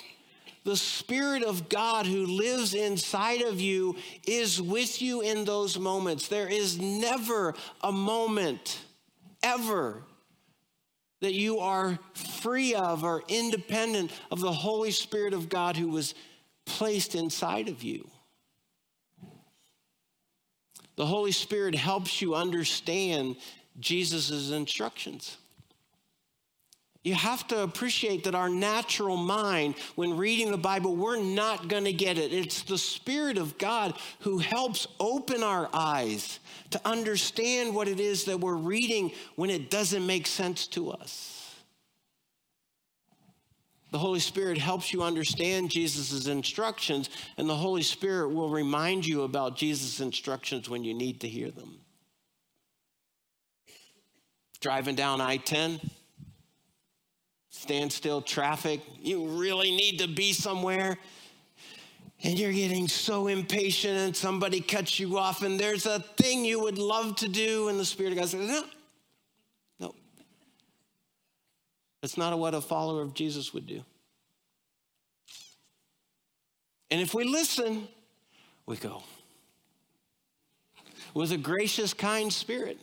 The 0.67 0.75
Spirit 0.75 1.43
of 1.43 1.69
God 1.69 2.05
who 2.05 2.25
lives 2.25 2.73
inside 2.73 3.41
of 3.41 3.61
you 3.61 3.95
is 4.27 4.61
with 4.61 5.01
you 5.01 5.21
in 5.21 5.45
those 5.45 5.79
moments. 5.79 6.27
There 6.27 6.49
is 6.49 6.77
never 6.77 7.55
a 7.79 7.93
moment, 7.93 8.77
ever, 9.41 10.03
that 11.21 11.33
you 11.33 11.59
are 11.59 11.97
free 12.41 12.75
of 12.75 13.05
or 13.05 13.23
independent 13.29 14.11
of 14.29 14.41
the 14.41 14.51
Holy 14.51 14.91
Spirit 14.91 15.33
of 15.33 15.47
God 15.47 15.77
who 15.77 15.87
was 15.87 16.13
placed 16.65 17.15
inside 17.15 17.69
of 17.69 17.81
you. 17.81 18.05
The 20.97 21.05
Holy 21.05 21.31
Spirit 21.31 21.75
helps 21.75 22.21
you 22.21 22.35
understand 22.35 23.37
Jesus' 23.79 24.51
instructions. 24.51 25.37
You 27.03 27.13
have 27.15 27.47
to 27.47 27.63
appreciate 27.63 28.25
that 28.25 28.35
our 28.35 28.49
natural 28.49 29.15
mind, 29.15 29.75
when 29.95 30.17
reading 30.17 30.51
the 30.51 30.57
Bible, 30.57 30.95
we're 30.95 31.21
not 31.21 31.69
going 31.69 31.85
to 31.85 31.93
get 31.93 32.17
it. 32.17 32.33
It's 32.33 32.63
the 32.63 32.77
Spirit 32.77 33.37
of 33.37 33.57
God 33.57 33.93
who 34.21 34.39
helps 34.39 34.87
open 34.99 35.41
our 35.41 35.69
eyes 35.73 36.39
to 36.71 36.81
understand 36.85 37.73
what 37.73 37.87
it 37.87 37.99
is 37.99 38.25
that 38.25 38.39
we're 38.39 38.55
reading 38.55 39.13
when 39.35 39.49
it 39.49 39.69
doesn't 39.69 40.05
make 40.05 40.27
sense 40.27 40.67
to 40.67 40.91
us. 40.91 41.55
The 43.91 43.99
Holy 43.99 44.19
Spirit 44.19 44.57
helps 44.57 44.91
you 44.91 45.01
understand 45.01 45.71
Jesus' 45.71 46.27
instructions, 46.27 47.09
and 47.37 47.47
the 47.47 47.55
Holy 47.55 47.83
Spirit 47.83 48.33
will 48.33 48.49
remind 48.49 49.05
you 49.05 49.21
about 49.21 49.55
Jesus' 49.55 50.01
instructions 50.01 50.69
when 50.69 50.83
you 50.83 50.93
need 50.93 51.21
to 51.21 51.29
hear 51.29 51.51
them. 51.51 51.79
Driving 54.59 54.95
down 54.95 55.21
I 55.21 55.37
10, 55.37 55.79
standstill 57.57 58.21
traffic, 58.21 58.81
you 59.01 59.27
really 59.27 59.71
need 59.71 59.99
to 59.99 60.07
be 60.07 60.31
somewhere, 60.33 60.97
and 62.23 62.39
you're 62.39 62.53
getting 62.53 62.87
so 62.87 63.27
impatient, 63.27 63.97
and 63.97 64.15
somebody 64.15 64.61
cuts 64.61 64.99
you 64.99 65.17
off, 65.17 65.41
and 65.41 65.59
there's 65.59 65.85
a 65.85 65.99
thing 65.99 66.45
you 66.45 66.59
would 66.61 66.77
love 66.77 67.15
to 67.17 67.27
do, 67.27 67.67
and 67.69 67.79
the 67.79 67.85
Spirit 67.85 68.13
of 68.13 68.19
God 68.19 68.29
says, 68.29 68.47
No, 68.47 68.63
no. 69.79 69.95
That's 72.01 72.17
not 72.17 72.37
what 72.37 72.53
a 72.53 72.61
follower 72.61 73.01
of 73.01 73.13
Jesus 73.13 73.53
would 73.53 73.67
do. 73.67 73.83
And 76.89 77.01
if 77.01 77.13
we 77.13 77.23
listen, 77.23 77.87
we 78.65 78.77
go 78.77 79.03
with 81.13 81.31
a 81.31 81.37
gracious, 81.37 81.93
kind 81.93 82.31
spirit. 82.31 82.79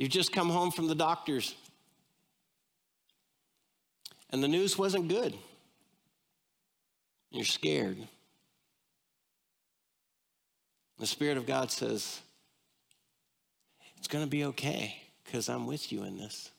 You've 0.00 0.08
just 0.08 0.32
come 0.32 0.48
home 0.48 0.70
from 0.70 0.88
the 0.88 0.94
doctors, 0.94 1.54
and 4.30 4.42
the 4.42 4.48
news 4.48 4.78
wasn't 4.78 5.08
good. 5.08 5.34
You're 7.30 7.44
scared. 7.44 7.98
The 10.98 11.06
Spirit 11.06 11.36
of 11.36 11.44
God 11.44 11.70
says, 11.70 12.18
it's 13.98 14.08
going 14.08 14.24
to 14.24 14.30
be 14.30 14.44
okay 14.44 14.96
because 15.22 15.50
I'm 15.50 15.66
with 15.66 15.92
you 15.92 16.02
in 16.04 16.16
this. 16.16 16.50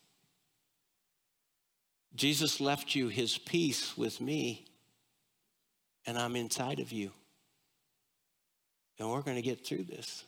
Jesus 2.14 2.62
left 2.62 2.94
you 2.94 3.08
his 3.08 3.40
peace 3.40 3.98
with 3.98 4.22
me, 4.22 4.66
and 6.06 6.16
I'm 6.16 6.36
inside 6.36 6.80
of 6.80 6.92
you. 6.92 7.10
And 9.00 9.10
we're 9.10 9.24
going 9.24 9.38
to 9.38 9.42
get 9.42 9.66
through 9.66 9.86
this. 9.86 10.26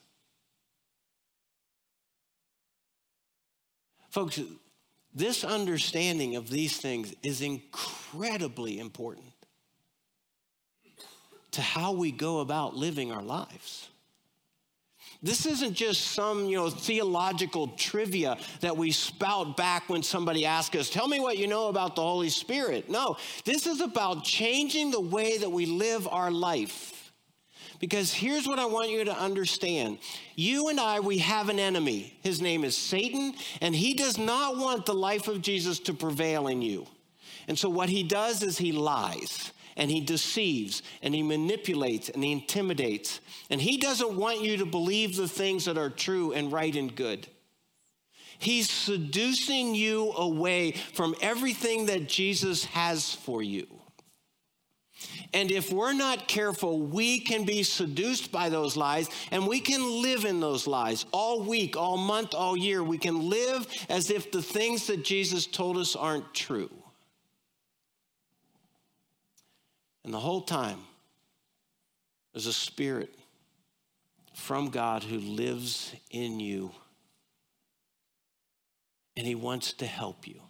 Folks, 4.14 4.40
this 5.16 5.44
understanding 5.44 6.36
of 6.36 6.48
these 6.48 6.78
things 6.78 7.16
is 7.24 7.42
incredibly 7.42 8.78
important 8.78 9.26
to 11.50 11.64
how 11.64 11.94
we 11.94 12.12
go 12.12 12.40
about 12.40 12.76
living 12.76 13.12
our 13.12 13.24
lives. 13.24 13.90
This 15.24 15.48
isn't 15.48 15.74
just 15.74 16.12
some, 16.12 16.46
you 16.46 16.58
know, 16.58 16.70
theological 16.70 17.70
trivia 17.70 18.38
that 18.62 18.78
we 18.78 18.92
spout 18.92 19.58
back 19.58 19.90
when 19.90 20.04
somebody 20.04 20.46
asks 20.46 20.76
us, 20.76 20.92
tell 20.92 21.08
me 21.08 21.20
what 21.20 21.40
you 21.40 21.48
know 21.48 21.70
about 21.70 21.96
the 21.96 22.04
Holy 22.04 22.30
Spirit. 22.30 22.92
No, 22.92 23.18
this 23.46 23.66
is 23.66 23.82
about 23.82 24.24
changing 24.24 24.92
the 24.92 25.02
way 25.02 25.40
that 25.40 25.50
we 25.52 25.66
live 25.66 26.08
our 26.08 26.30
life. 26.30 26.93
Because 27.80 28.14
here's 28.14 28.48
what 28.48 28.60
I 28.60 28.66
want 28.66 28.90
you 28.90 29.04
to 29.06 29.18
understand. 29.18 29.98
You 30.36 30.70
and 30.70 30.80
I, 30.80 31.00
we 31.00 31.18
have 31.20 31.50
an 31.50 31.60
enemy. 31.60 32.18
His 32.22 32.42
name 32.42 32.64
is 32.64 32.78
Satan, 32.78 33.34
and 33.62 33.76
he 33.76 33.94
does 33.94 34.18
not 34.18 34.58
want 34.58 34.86
the 34.86 34.94
life 34.94 35.28
of 35.28 35.42
Jesus 35.42 35.80
to 35.80 35.94
prevail 35.94 36.48
in 36.48 36.62
you. 36.62 36.88
And 37.48 37.58
so 37.58 37.70
what 37.70 37.90
he 37.90 38.04
does 38.04 38.42
is 38.42 38.58
he 38.58 38.72
lies 38.72 39.52
and 39.76 39.90
he 39.90 40.02
deceives 40.02 40.84
and 41.02 41.14
he 41.14 41.24
manipulates 41.24 42.10
and 42.10 42.24
he 42.24 42.32
intimidates. 42.32 43.20
And 43.50 43.60
he 43.60 43.78
doesn't 43.78 44.16
want 44.16 44.42
you 44.42 44.58
to 44.58 44.66
believe 44.66 45.16
the 45.16 45.28
things 45.28 45.66
that 45.66 45.78
are 45.78 45.90
true 45.90 46.32
and 46.32 46.52
right 46.52 46.76
and 46.76 46.96
good. 46.96 47.28
He's 48.40 48.70
seducing 48.70 49.74
you 49.74 50.12
away 50.14 50.72
from 50.72 51.16
everything 51.22 51.86
that 51.88 52.08
Jesus 52.08 52.66
has 52.66 53.14
for 53.14 53.42
you. 53.42 53.68
And 55.34 55.52
if 55.52 55.74
we're 55.74 55.94
not 55.94 56.28
careful, 56.28 56.80
we 56.80 57.20
can 57.20 57.44
be 57.44 57.64
seduced 57.64 58.32
by 58.32 58.50
those 58.50 58.78
lies 58.78 59.10
and 59.32 59.48
we 59.48 59.60
can 59.60 60.02
live 60.02 60.26
in 60.26 60.40
those 60.40 60.68
lies 60.68 61.06
all 61.12 61.42
week, 61.42 61.76
all 61.76 61.98
month, 61.98 62.36
all 62.36 62.56
year. 62.56 62.84
We 62.84 63.00
can 63.00 63.30
live 63.30 63.68
as 63.90 64.12
if 64.12 64.32
the 64.32 64.44
things 64.44 64.88
that 64.88 65.04
Jesus 65.04 65.48
told 65.48 65.78
us 65.78 65.96
aren't 65.96 66.34
true. 66.36 66.70
And 70.04 70.14
the 70.14 70.20
whole 70.20 70.42
time, 70.42 70.80
there's 72.34 72.46
a 72.46 72.54
spirit 72.54 73.14
from 74.36 74.70
God 74.70 75.04
who 75.04 75.18
lives 75.18 75.94
in 76.12 76.40
you, 76.40 76.72
and 79.16 79.26
he 79.26 79.36
wants 79.36 79.74
to 79.74 79.86
help 79.86 80.28
you. 80.28 80.42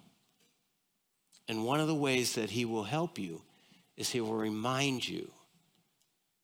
And 1.47 1.65
one 1.65 1.79
of 1.79 1.87
the 1.87 1.95
ways 1.95 2.35
that 2.35 2.49
he 2.49 2.65
will 2.65 2.83
help 2.83 3.19
you 3.19 3.41
is 3.97 4.09
he 4.09 4.21
will 4.21 4.33
remind 4.33 5.07
you 5.07 5.31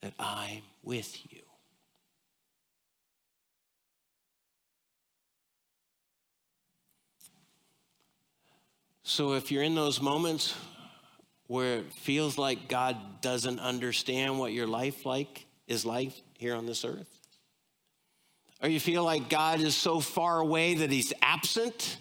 that 0.01 0.13
I'm 0.19 0.61
with 0.83 1.17
you. 1.31 1.41
So 9.03 9.33
if 9.33 9.51
you're 9.51 9.63
in 9.63 9.73
those 9.73 10.01
moments 10.01 10.53
where 11.47 11.79
it 11.79 11.91
feels 11.91 12.37
like 12.37 12.69
God 12.69 13.21
doesn't 13.21 13.59
understand 13.59 14.37
what 14.37 14.53
your 14.53 14.67
life 14.67 15.03
like 15.03 15.47
is 15.67 15.83
life 15.83 16.15
here 16.37 16.53
on 16.53 16.67
this 16.67 16.85
earth, 16.85 17.09
or 18.61 18.69
you 18.69 18.79
feel 18.79 19.03
like 19.03 19.29
God 19.29 19.59
is 19.59 19.75
so 19.75 19.99
far 19.99 20.39
away 20.39 20.75
that 20.75 20.91
he's 20.91 21.11
absent, 21.23 21.97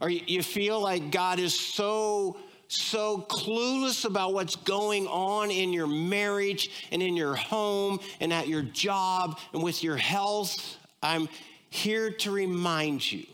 or 0.00 0.08
you 0.08 0.42
feel 0.42 0.80
like 0.80 1.10
God 1.12 1.38
is 1.38 1.58
so 1.58 2.38
so 2.68 3.26
clueless 3.28 4.04
about 4.04 4.32
what's 4.32 4.56
going 4.56 5.06
on 5.06 5.50
in 5.50 5.72
your 5.72 5.86
marriage 5.86 6.70
and 6.90 7.02
in 7.02 7.16
your 7.16 7.34
home 7.34 8.00
and 8.20 8.32
at 8.32 8.48
your 8.48 8.62
job 8.62 9.38
and 9.52 9.62
with 9.62 9.82
your 9.82 9.96
health, 9.96 10.76
I'm 11.02 11.28
here 11.70 12.10
to 12.10 12.30
remind 12.30 13.10
you 13.10 13.26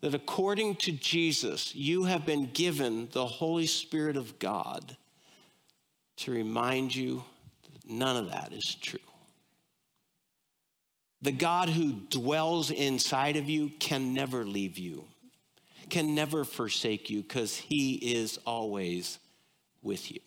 that 0.00 0.14
according 0.14 0.76
to 0.76 0.92
Jesus, 0.92 1.74
you 1.74 2.04
have 2.04 2.26
been 2.26 2.50
given 2.52 3.08
the 3.12 3.26
Holy 3.26 3.66
Spirit 3.66 4.16
of 4.16 4.38
God 4.38 4.96
to 6.18 6.30
remind 6.30 6.94
you 6.94 7.24
that 7.62 7.90
none 7.90 8.16
of 8.16 8.30
that 8.30 8.52
is 8.52 8.76
true. 8.80 9.00
The 11.22 11.32
God 11.32 11.68
who 11.68 11.92
dwells 12.10 12.70
inside 12.70 13.36
of 13.36 13.48
you 13.48 13.70
can 13.80 14.12
never 14.12 14.44
leave 14.44 14.78
you 14.78 15.04
can 15.90 16.14
never 16.14 16.44
forsake 16.44 17.10
you 17.10 17.22
because 17.22 17.56
he 17.56 17.94
is 17.94 18.38
always 18.46 19.18
with 19.82 20.10
you. 20.10 20.20